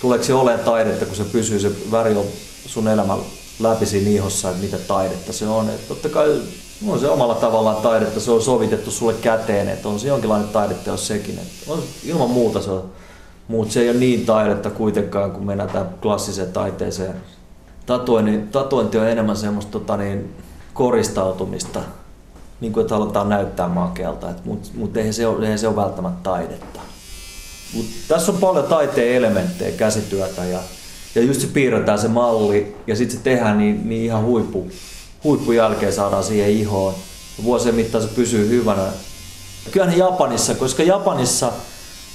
tuleeko 0.00 0.24
se 0.24 0.34
olemaan 0.34 0.64
taidetta, 0.64 1.06
kun 1.06 1.16
se 1.16 1.24
pysyy 1.24 1.60
se 1.60 1.90
väri 1.90 2.16
on 2.16 2.26
sun 2.66 2.88
elämän 2.88 3.18
läpi 3.60 3.86
siinä 3.86 4.10
ihossa, 4.10 4.50
että 4.50 4.62
mitä 4.62 4.78
taidetta 4.78 5.32
se 5.32 5.48
on. 5.48 5.70
Et 5.70 5.88
totta 5.88 6.08
kai 6.08 6.40
on 6.86 7.00
se 7.00 7.08
omalla 7.08 7.34
tavallaan 7.34 7.76
taidetta, 7.76 8.20
se 8.20 8.30
on 8.30 8.42
sovitettu 8.42 8.90
sulle 8.90 9.12
käteen, 9.12 9.68
että 9.68 9.88
on 9.88 10.00
se 10.00 10.08
jonkinlainen 10.08 10.48
taidetta, 10.48 10.90
jos 10.90 11.06
sekin. 11.06 11.38
Et 11.38 11.68
on, 11.68 11.82
ilman 12.04 12.30
muuta 12.30 12.62
se 12.62 12.70
on, 12.70 12.90
mutta 13.48 13.72
se 13.72 13.80
ei 13.80 13.90
ole 13.90 13.98
niin 13.98 14.26
taidetta 14.26 14.70
kuitenkaan, 14.70 15.30
kun 15.30 15.46
mennään 15.46 15.70
tähän 15.70 15.94
klassiseen 16.02 16.52
taiteeseen. 16.52 17.14
Tatuointi, 17.88 18.38
tatuointi 18.52 18.98
on 18.98 19.08
enemmän 19.08 19.36
semmoista 19.36 19.72
tota 19.72 19.96
niin, 19.96 20.34
koristautumista, 20.74 21.80
niin 22.60 22.72
kuin, 22.72 22.82
että 22.82 22.94
halutaan 22.94 23.28
näyttää 23.28 23.68
makealta, 23.68 24.26
mutta 24.44 24.68
mut 24.74 24.96
eihän, 24.96 25.14
se 25.14 25.22
eihän 25.42 25.58
se 25.58 25.68
ole 25.68 25.76
välttämättä 25.76 26.20
taidetta. 26.22 26.80
Mut 27.74 27.86
tässä 28.08 28.32
on 28.32 28.38
paljon 28.38 28.64
taiteen 28.64 29.16
elementtejä, 29.16 29.76
käsityötä 29.76 30.44
ja, 30.44 30.60
ja 31.14 31.22
just 31.22 31.40
se 31.40 31.46
piirretään 31.46 31.98
se 31.98 32.08
malli 32.08 32.76
ja 32.86 32.96
sitten 32.96 33.16
se 33.16 33.24
tehdään 33.24 33.58
niin, 33.58 33.88
niin 33.88 34.04
ihan 34.04 34.24
huippu, 34.24 34.70
huippu 35.24 35.52
jälkeen 35.52 35.92
saadaan 35.92 36.24
siihen 36.24 36.50
ihoon. 36.50 36.94
Vuosien 37.44 37.74
mittaan 37.74 38.04
se 38.04 38.10
pysyy 38.14 38.48
hyvänä. 38.48 38.82
Kyllähän 39.70 39.98
Japanissa, 39.98 40.54
koska 40.54 40.82
Japanissa 40.82 41.52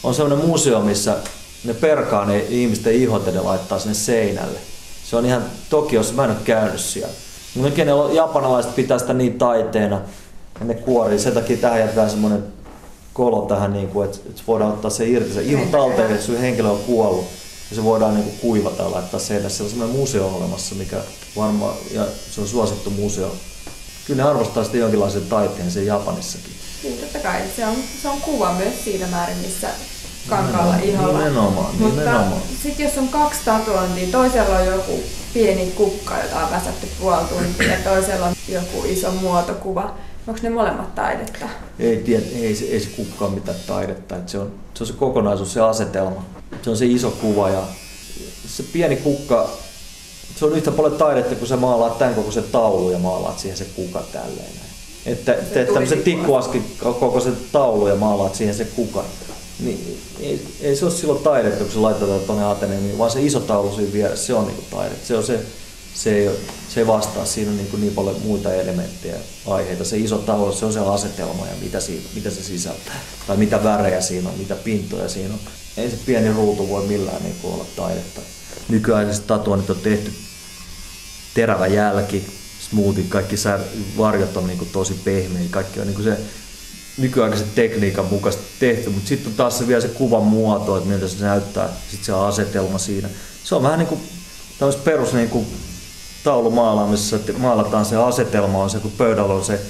on 0.04 0.14
sellainen 0.14 0.48
museo, 0.48 0.82
missä 0.82 1.18
ne 1.64 1.74
perkaa 1.74 2.26
ne 2.26 2.40
ihmisten 2.50 2.94
ihot 2.94 3.26
ja 3.26 3.32
ne 3.32 3.42
laittaa 3.42 3.80
sinne 3.80 3.94
seinälle. 3.94 4.73
Se 5.14 5.18
on 5.18 5.26
ihan 5.26 5.46
Tokiossa, 5.70 6.14
mä 6.14 6.24
en 6.24 6.30
ole 6.30 6.40
käynyt 6.46 6.80
siellä. 6.80 7.14
Mutta 7.56 7.82
japanalaiset 8.14 8.76
pitää 8.76 9.00
sitä 9.00 9.14
niin 9.14 9.38
taiteena, 9.38 10.02
ja 10.60 10.66
ne 10.66 10.74
kuorii. 10.74 11.20
Sen 11.20 11.34
takia 11.34 11.58
tähän 11.58 11.80
jätetään 11.80 12.10
semmoinen 12.10 12.44
kolo 13.14 13.42
tähän, 13.42 13.74
niin 13.74 13.88
kuin, 13.88 14.06
että, 14.06 14.18
että 14.30 14.42
voidaan 14.48 14.72
ottaa 14.72 14.92
se 14.92 15.06
irti. 15.06 15.34
Se 15.34 15.42
iho 15.42 15.66
talteen, 15.72 16.12
että 16.12 16.26
sun 16.26 16.38
henkilö 16.38 16.70
on 16.70 16.80
kuollut. 16.80 17.26
Ja 17.70 17.76
se 17.76 17.84
voidaan 17.84 18.14
niin 18.14 18.24
kuin 18.24 18.38
kuivata 18.42 18.84
ja 18.84 18.92
laittaa 18.92 19.20
seinälle. 19.20 19.50
Se 19.50 19.64
on 19.64 19.70
semmoinen 19.70 19.98
museo 19.98 20.28
olemassa, 20.28 20.76
mikä 20.76 20.98
varmaan, 21.38 21.76
ja 21.92 22.06
se 22.32 22.42
on 22.42 22.48
suosittu 22.48 22.90
museo. 22.90 23.36
Kyllä 24.06 24.24
ne 24.24 24.30
arvostaa 24.30 24.64
sitä 24.64 24.78
jonkinlaisen 24.78 25.26
taiteen 25.26 25.72
sen 25.72 25.86
Japanissakin. 25.86 26.54
Niin, 26.84 26.98
totta 26.98 27.20
kai. 27.20 27.42
Se 27.56 27.66
on, 27.66 27.76
se 28.02 28.10
on 28.10 28.22
kuva 28.22 28.54
myös 28.54 28.84
siinä 28.84 29.08
määrin, 29.08 29.38
missä 29.38 29.70
kankaalla 30.30 30.76
iholla. 30.76 31.18
Nimenomaan, 31.18 31.76
Mutta 31.76 32.02
nimenomaan. 32.02 32.42
sitten 32.64 32.84
jos 32.86 32.98
on 32.98 33.08
kaksi 33.08 33.40
tatuointia, 33.46 34.08
toisella 34.12 34.58
on 34.58 34.66
joku 34.66 35.04
pieni 35.34 35.72
kukka, 35.76 36.18
jota 36.18 36.46
on 36.46 36.52
väsätty 36.52 36.88
puoli 37.00 37.26
tuntia, 37.30 37.72
ja 37.74 37.78
toisella 37.84 38.26
on 38.26 38.36
joku 38.50 38.84
iso 38.86 39.12
muotokuva. 39.12 39.94
Onko 40.28 40.40
ne 40.44 40.50
molemmat 40.50 40.96
taidetta? 40.96 41.46
Ei, 41.80 41.98
tiedä, 41.98 42.24
ei, 42.36 42.56
se, 42.56 42.66
ei 42.66 42.80
se 42.80 42.90
kukaan 42.90 43.32
mitään 43.32 43.58
taidetta. 43.68 44.16
Et 44.16 44.30
se, 44.30 44.38
on, 44.40 44.52
se 44.74 44.84
on 44.84 44.88
se 44.88 44.94
kokonaisuus, 44.94 45.54
se 45.54 45.62
asetelma. 45.62 46.26
Se 46.62 46.70
on 46.70 46.78
se 46.78 46.86
iso 46.86 47.12
kuva 47.12 47.50
ja 47.50 47.62
se 48.48 48.64
pieni 48.64 48.96
kukka, 48.96 49.50
se 50.36 50.46
on 50.46 50.56
yhtä 50.58 50.72
paljon 50.72 50.98
taidetta, 50.98 51.36
kun 51.36 51.48
sä 51.48 51.58
maalaat 51.58 51.98
tämän 51.98 52.16
koko 52.16 52.32
se 52.32 52.42
taulu 52.42 52.92
ja 52.92 52.98
maalaat 53.00 53.40
siihen 53.40 53.58
se 53.58 53.66
kuka 53.76 54.04
tälleen. 54.14 54.50
Että 55.06 55.34
teet 55.54 55.74
tämmöisen 55.74 56.04
tikkuaski 56.04 56.62
koko 56.80 57.20
se 57.20 57.32
taulu 57.52 57.88
ja 57.88 57.96
maalaat 57.96 58.36
siihen 58.36 58.56
se 58.56 58.66
kuka. 58.66 59.04
Niin, 59.64 60.00
ei, 60.20 60.48
ei, 60.62 60.76
se 60.76 60.86
ole 60.86 60.94
silloin 60.94 61.24
taidetta, 61.24 61.64
kun 61.64 61.74
se 61.74 61.80
laitetaan 61.80 62.20
tuonne 62.20 62.46
Ateneumiin, 62.46 62.98
vaan 62.98 63.12
se 63.12 63.22
iso 63.22 63.40
taulu 63.40 63.76
siinä 63.76 63.94
vieressä, 63.94 64.26
se 64.26 64.34
on 64.34 64.48
niinku 64.48 64.64
taidetta. 64.72 65.08
Se 65.08 65.18
on 65.18 65.24
se 65.24 65.40
se 65.94 66.16
ei, 66.16 66.30
se 66.70 66.80
ei 66.80 66.88
vastaa, 66.88 67.26
siinä 67.26 67.52
on 67.52 67.58
niin, 67.58 67.70
kuin 67.70 67.82
niin 67.82 67.94
paljon 67.94 68.22
muita 68.22 68.54
elementtejä, 68.54 69.16
aiheita. 69.48 69.86
Se 69.86 69.98
iso 69.98 70.18
taulu, 70.18 70.54
se 70.54 70.66
on 70.66 70.74
se 70.74 70.80
asetelma 70.80 71.48
ja 71.48 71.54
mitä, 71.62 71.80
siinä, 71.80 72.04
mitä 72.16 72.30
se 72.30 72.44
sisältää. 72.44 73.00
Tai 73.28 73.38
mitä 73.38 73.64
värejä 73.64 74.02
siinä 74.02 74.30
on, 74.30 74.38
mitä 74.38 74.56
pintoja 74.56 75.10
siinä 75.10 75.34
on. 75.34 75.40
Ei 75.78 75.90
se 75.90 75.98
pieni 76.06 76.34
ruutu 76.34 76.70
voi 76.70 76.88
millään 76.88 77.24
niin 77.24 77.36
kuin 77.42 77.54
olla 77.54 77.66
taidetta. 77.76 78.22
Nykyaikaiset 78.70 79.28
tatuoinnit 79.28 79.70
on 79.70 79.80
tehty 79.84 80.14
terävä 81.34 81.68
jälki, 81.68 82.26
smoothie, 82.70 83.06
kaikki 83.10 83.38
sär, 83.38 83.60
varjot 83.98 84.38
on 84.38 84.48
niin 84.48 84.58
kuin 84.58 84.70
tosi 84.70 84.94
pehmeitä, 84.94 85.52
kaikki 85.52 85.80
on 85.80 85.88
niin 85.88 85.96
kuin 85.96 86.06
se 86.06 86.18
nykyaikaisen 86.98 87.48
tekniikan 87.56 88.06
mukaisesti 88.06 88.46
tehty, 88.60 88.90
mutta 88.90 89.08
sitten 89.08 89.28
on 89.28 89.34
taas 89.34 89.58
se 89.58 89.68
vielä 89.68 89.82
se 89.82 89.88
kuvan 89.88 90.24
muoto, 90.24 90.78
että 90.78 90.90
miltä 90.90 91.08
se 91.08 91.26
näyttää, 91.26 91.70
sitten 91.90 92.06
se 92.06 92.12
asetelma 92.14 92.78
siinä. 92.78 93.10
Se 93.44 93.56
on 93.56 93.64
vähän 93.64 93.80
niin 93.80 93.88
kuin 93.88 94.02
perus 94.84 95.14
niin 95.14 95.30
kuin 95.30 95.48
taulumaalaamisessa, 96.24 97.16
että 97.16 97.34
maalataan 97.34 97.86
se 97.86 97.96
asetelma 97.96 98.64
on 98.64 98.70
se, 98.70 98.80
kun 98.80 98.92
pöydällä 98.92 99.34
on 99.34 99.46
se 99.46 99.62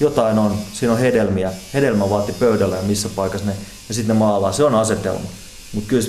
jotain 0.00 0.38
on, 0.38 0.58
siinä 0.72 0.92
on 0.92 0.98
hedelmiä, 0.98 1.52
hedelmä 1.74 2.10
vaati 2.10 2.32
pöydällä 2.32 2.76
ja 2.76 2.82
missä 2.82 3.08
paikassa 3.08 3.46
ne, 3.46 3.56
ja 3.88 3.94
sitten 3.94 4.14
ne 4.16 4.18
maalaa, 4.18 4.52
se 4.52 4.64
on 4.64 4.74
asetelma. 4.74 5.28
Mutta 5.72 5.88
kyllä 5.88 6.08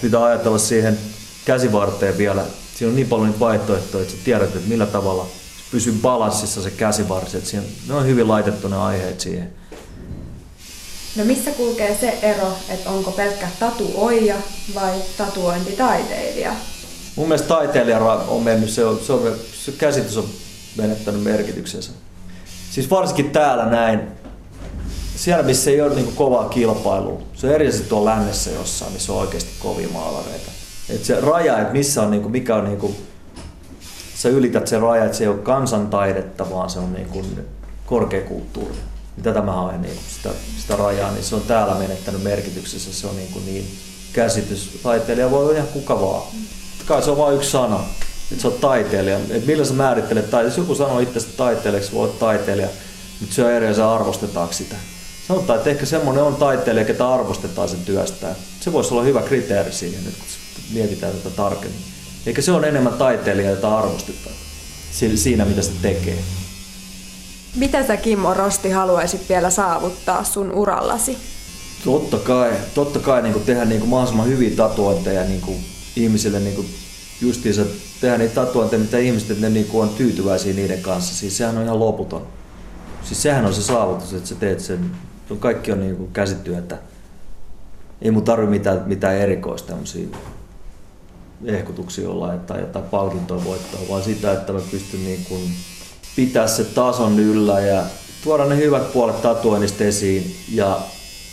pitää 0.00 0.24
ajatella 0.24 0.58
siihen 0.58 0.98
käsivarteen 1.44 2.18
vielä, 2.18 2.44
siinä 2.74 2.90
on 2.90 2.96
niin 2.96 3.08
paljon 3.08 3.26
niitä 3.26 3.40
vaihtoehtoja, 3.40 4.02
että 4.02 4.16
sä 4.16 4.20
tiedät, 4.24 4.56
että 4.56 4.68
millä 4.68 4.86
tavalla 4.86 5.26
pysyy 5.70 5.98
balanssissa 6.02 6.62
se 6.62 6.70
käsivarsi, 6.70 7.36
että 7.36 7.50
siinä, 7.50 7.64
ne 7.88 7.94
on 7.94 8.06
hyvin 8.06 8.28
laitettu 8.28 8.68
ne 8.68 8.76
aiheet 8.76 9.20
siihen. 9.20 9.59
No 11.16 11.24
missä 11.24 11.50
kulkee 11.50 11.98
se 12.00 12.18
ero, 12.22 12.52
että 12.68 12.90
onko 12.90 13.10
pelkkä 13.10 13.48
tatuoija 13.60 14.36
vai 14.74 14.92
tatuointitaiteilija? 15.18 16.52
Mun 17.16 17.28
mielestä 17.28 17.48
taiteilija 17.48 17.98
on 18.04 18.42
mennyt, 18.42 18.70
se, 18.70 18.84
on, 18.84 19.00
se, 19.06 19.12
on, 19.12 19.34
se 19.64 19.72
käsitys 19.72 20.16
on 20.16 20.28
menettänyt 20.76 21.22
merkityksensä. 21.22 21.90
Siis 22.70 22.90
varsinkin 22.90 23.30
täällä 23.30 23.66
näin, 23.66 24.00
siellä 25.16 25.42
missä 25.42 25.70
ei 25.70 25.80
ole 25.80 25.94
niin 25.94 26.12
kovaa 26.14 26.48
kilpailua, 26.48 27.22
se 27.34 27.46
on 27.46 27.52
erityisesti 27.52 27.88
tuolla 27.88 28.10
lännessä 28.10 28.50
jossain, 28.50 28.92
missä 28.92 29.12
on 29.12 29.18
oikeasti 29.18 29.50
kovia 29.58 29.88
maalareita. 29.88 30.50
Et 30.88 31.04
se 31.04 31.20
raja, 31.20 31.58
että 31.58 31.72
missä 31.72 32.02
on, 32.02 32.10
niin 32.10 32.22
kuin, 32.22 32.32
mikä 32.32 32.56
on, 32.56 32.64
niin 32.64 32.78
kuin, 32.78 32.96
sä 34.14 34.28
ylität 34.28 34.66
se 34.66 34.78
raja, 34.78 35.04
että 35.04 35.16
se 35.16 35.24
ei 35.24 35.28
ole 35.28 35.38
kansantaidetta, 35.38 36.50
vaan 36.50 36.70
se 36.70 36.78
on 36.78 36.92
niin 36.92 37.08
kuin. 37.08 37.26
Tätä 39.22 39.42
mä 39.42 39.52
haen 39.52 39.82
niin 39.82 39.98
sitä, 40.16 40.30
sitä 40.60 40.76
rajaa, 40.76 41.12
niin 41.12 41.24
se 41.24 41.34
on 41.34 41.42
täällä 41.42 41.74
menettänyt 41.74 42.22
merkityksessä, 42.22 42.92
se 42.92 43.06
on 43.06 43.16
niin, 43.16 43.32
kuin 43.32 43.46
niin 43.46 43.78
käsitys. 44.12 44.70
Taiteilija 44.82 45.30
voi 45.30 45.44
olla 45.44 45.54
ihan 45.54 45.68
kuka 45.68 46.00
vaan 46.00 46.22
kai 46.90 47.02
se 47.02 47.10
on 47.10 47.18
vain 47.18 47.36
yksi 47.36 47.50
sana, 47.50 47.84
että 48.30 48.42
se 48.42 48.48
on 48.48 48.52
taiteilija. 48.52 49.18
Et 49.30 49.46
millä 49.46 49.64
sä 49.64 49.74
määrittelet 49.74 50.30
taiteilija? 50.30 50.48
Jos 50.48 50.58
joku 50.58 50.74
sanoo 50.74 51.00
itse 51.00 51.20
taiteilijaksi, 51.20 51.92
voi 51.92 52.04
olla 52.04 52.16
taiteilija, 52.18 52.68
mutta 53.20 53.34
se 53.34 53.44
on 53.44 53.52
eri 53.52 53.66
asia, 53.66 53.94
arvostetaanko 53.94 54.52
sitä. 54.52 54.76
Sanotaan, 55.28 55.58
että 55.58 55.70
ehkä 55.70 55.86
semmoinen 55.86 56.24
on 56.24 56.36
taiteilija, 56.36 56.84
ketä 56.84 57.14
arvostetaan 57.14 57.68
sen 57.68 57.84
työstään. 57.84 58.36
Se 58.60 58.72
voisi 58.72 58.94
olla 58.94 59.02
hyvä 59.02 59.22
kriteeri 59.22 59.72
siihen, 59.72 60.04
nyt 60.04 60.14
kun 60.18 60.26
mietitään 60.72 61.12
tätä 61.12 61.30
tarkemmin. 61.30 61.80
Eikä 62.26 62.42
se 62.42 62.52
on 62.52 62.64
enemmän 62.64 62.92
taiteilija, 62.92 63.50
jota 63.50 63.78
arvostetaan 63.78 64.36
siinä, 65.14 65.44
mitä 65.44 65.62
se 65.62 65.72
tekee. 65.82 66.18
Mitä 67.56 67.86
sä 67.86 67.96
Kimmo 67.96 68.34
Rosti 68.34 68.70
haluaisit 68.70 69.28
vielä 69.28 69.50
saavuttaa 69.50 70.24
sun 70.24 70.52
urallasi? 70.52 71.18
Totta 71.84 72.18
kai, 72.18 72.52
totta 72.74 72.98
kai 72.98 73.22
niin 73.22 73.40
tehdä 73.40 73.64
niin 73.64 73.88
mahdollisimman 73.88 74.28
hyviä 74.28 74.56
tatuointeja 74.56 75.24
niin 75.24 75.42
ihmisille 75.96 76.40
niin 76.40 76.70
justiinsa 77.20 77.62
tehdä 78.00 78.18
niitä 78.18 78.34
tatuointeja, 78.34 78.80
mitä 78.80 78.98
ihmiset 78.98 79.40
ne 79.40 79.50
niin 79.50 79.66
on 79.72 79.88
tyytyväisiä 79.88 80.54
niiden 80.54 80.82
kanssa. 80.82 81.14
Siis 81.14 81.36
sehän 81.36 81.58
on 81.58 81.64
ihan 81.64 81.80
loputon. 81.80 82.26
Siis 83.02 83.22
sehän 83.22 83.46
on 83.46 83.54
se 83.54 83.62
saavutus, 83.62 84.12
että 84.14 84.28
sä 84.28 84.34
teet 84.34 84.60
sen. 84.60 84.90
Kaikki 85.38 85.72
on 85.72 85.80
niin 85.80 86.12
käsityötä. 86.12 86.78
Ei 88.02 88.10
mun 88.10 88.24
tarvi 88.24 88.46
mitään, 88.46 88.82
mitään 88.86 89.16
erikoista 89.16 89.74
ehkutuksia 91.44 92.10
olla 92.10 92.36
tai 92.36 92.60
jotain 92.60 92.84
palkintoa 92.84 93.44
voittaa, 93.44 93.80
vaan 93.88 94.02
sitä, 94.02 94.32
että 94.32 94.52
mä 94.52 94.60
pystyn 94.70 95.04
niin 95.04 95.24
kuin 95.28 95.42
pitää 96.16 96.46
se 96.46 96.64
tason 96.64 97.18
yllä 97.18 97.60
ja 97.60 97.82
tuoda 98.24 98.44
ne 98.44 98.56
hyvät 98.56 98.92
puolet 98.92 99.22
tatuoinnista 99.22 99.84
esiin 99.84 100.36
ja 100.52 100.80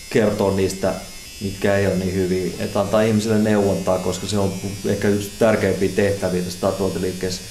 kertoa 0.10 0.52
niistä, 0.52 0.94
mitkä 1.42 1.76
ei 1.76 1.88
ole 1.88 1.96
niin 1.96 2.13
hyviä. 2.13 2.52
Että 2.60 2.80
antaa 2.80 3.02
ihmisille 3.02 3.38
neuvontaa, 3.38 4.00
koska 4.00 4.28
se 4.28 4.38
on 4.38 4.54
ehkä 4.86 5.08
yksi 5.08 5.32
tärkeimpiä 5.40 5.90
tehtäviä 5.96 6.42
tässä 6.42 6.60
tatuointiliikkeessä. 6.60 7.42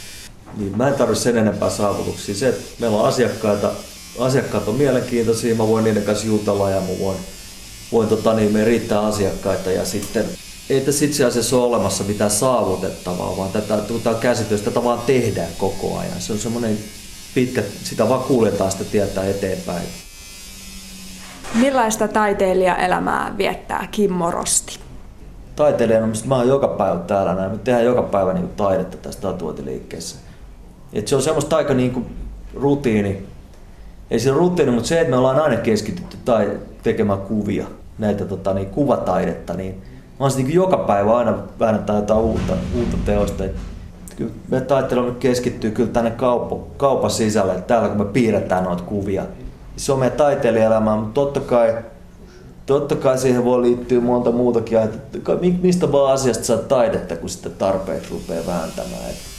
Niin 0.57 0.77
mä 0.77 0.89
en 0.89 0.95
tarvitse 0.95 1.23
sen 1.23 1.37
enempää 1.37 1.71
saavutuksia. 1.71 2.35
Se, 2.35 2.49
että 2.49 2.65
meillä 2.79 2.97
on 2.97 3.09
asiakkaita, 3.09 3.71
asiakkaat 4.19 4.69
on 4.69 4.75
mielenkiintoisia, 4.75 5.55
mä 5.55 5.69
voin 5.69 5.85
niiden 5.85 6.03
kanssa 6.03 6.27
jutella 6.27 6.71
ja 6.71 6.81
mä 6.81 6.99
voin, 7.01 7.19
voin 7.93 8.09
tota, 8.09 8.35
niin, 8.35 8.53
me 8.53 8.65
riittää 8.65 9.01
asiakkaita 9.01 9.71
ja 9.71 9.85
sitten 9.85 10.27
ei 10.71 10.81
tässä 10.81 11.05
itse 11.05 11.25
asiassa 11.25 11.57
ole 11.57 11.65
olemassa 11.65 12.05
mitään 12.05 12.31
saavutettavaa, 12.31 13.37
vaan 13.37 13.53
tätä, 13.53 13.79
tätä 14.05 14.19
käsitystä 14.21 14.71
tätä 14.71 14.85
vaan 14.85 15.01
tehdään 15.07 15.53
koko 15.59 15.99
ajan. 15.99 16.21
Se 16.21 16.33
on 16.33 16.39
semmoinen 16.39 16.79
pitkä, 17.37 17.63
sitä 17.83 18.09
vaan 18.09 18.21
kuljetaan 18.21 18.71
sitä 18.73 18.85
tietää 18.85 19.25
eteenpäin. 19.25 19.87
Millaista 21.55 22.09
taiteilijaelämää 22.09 23.35
viettää 23.39 23.89
Kimmo 23.91 24.31
Rosti? 24.31 24.79
Taiteilijana, 25.57 26.07
mä 26.27 26.37
oon 26.37 26.49
joka 26.49 26.69
päivä 26.69 26.99
täällä 26.99 27.35
näin. 27.35 27.53
Me 27.53 27.59
tehdään 27.59 27.85
joka 27.85 28.03
päivä 28.03 28.33
niin 28.33 28.49
taidetta 28.49 28.97
tässä 28.97 29.21
tatuointiliikkeessä. 29.21 30.17
Et 30.93 31.09
se 31.09 31.17
on 31.17 31.23
semmoista 31.23 31.57
aika 31.57 31.75
niin 31.75 31.91
kuin 31.91 32.07
rutiini. 32.55 33.27
Ei 34.11 34.21
se 34.21 34.31
rutiini, 34.31 34.73
mutta 34.73 34.89
se, 34.89 35.01
että 35.01 35.11
me 35.11 35.17
ollaan 35.17 35.41
aina 35.41 35.57
keskitytty 35.57 36.17
tai 36.25 36.51
tekemään 36.83 37.21
kuvia, 37.21 37.67
näitä 37.99 38.25
tota, 38.25 38.55
niin, 38.55 38.67
kuvataidetta, 38.67 39.55
niin 39.55 39.83
mä 40.21 40.29
niin 40.37 40.55
joka 40.55 40.77
päivä 40.77 41.17
aina 41.17 41.39
väännetään 41.61 41.99
jotain 41.99 42.21
uutta, 42.21 42.53
uutta 42.77 42.97
teosta. 43.05 43.45
Et 43.45 43.57
kyllä 44.17 44.33
me 44.49 44.61
taittelemme 44.61 45.13
keskittyy 45.21 45.71
kyllä 45.71 45.91
tänne 45.91 46.11
kauppa, 46.11 46.57
kaupan 46.77 47.11
sisälle, 47.11 47.53
että 47.53 47.67
täällä 47.67 47.89
kun 47.89 47.99
me 47.99 48.13
piirretään 48.13 48.65
noita 48.65 48.83
kuvia. 48.83 49.25
Se 49.77 49.93
on 49.93 49.99
meidän 49.99 50.19
taiteilijaelämää, 50.19 50.97
mutta 50.97 51.15
totta 51.15 51.41
kai, 51.41 51.75
totta 52.67 52.97
kai 52.97 53.19
siihen 53.19 53.45
voi 53.45 53.63
liittyä 53.63 54.01
monta 54.01 54.33
muutakin, 54.33 54.79
että 54.79 55.19
mistä 55.63 55.93
vaan 55.93 56.15
asiasta 56.15 56.45
saa 56.45 56.57
taidetta, 56.57 57.17
kun 57.17 57.29
sitten 57.29 57.53
tarpeeksi 57.53 58.11
rupeaa 58.11 58.47
vääntämään. 58.47 59.11
Et 59.11 59.36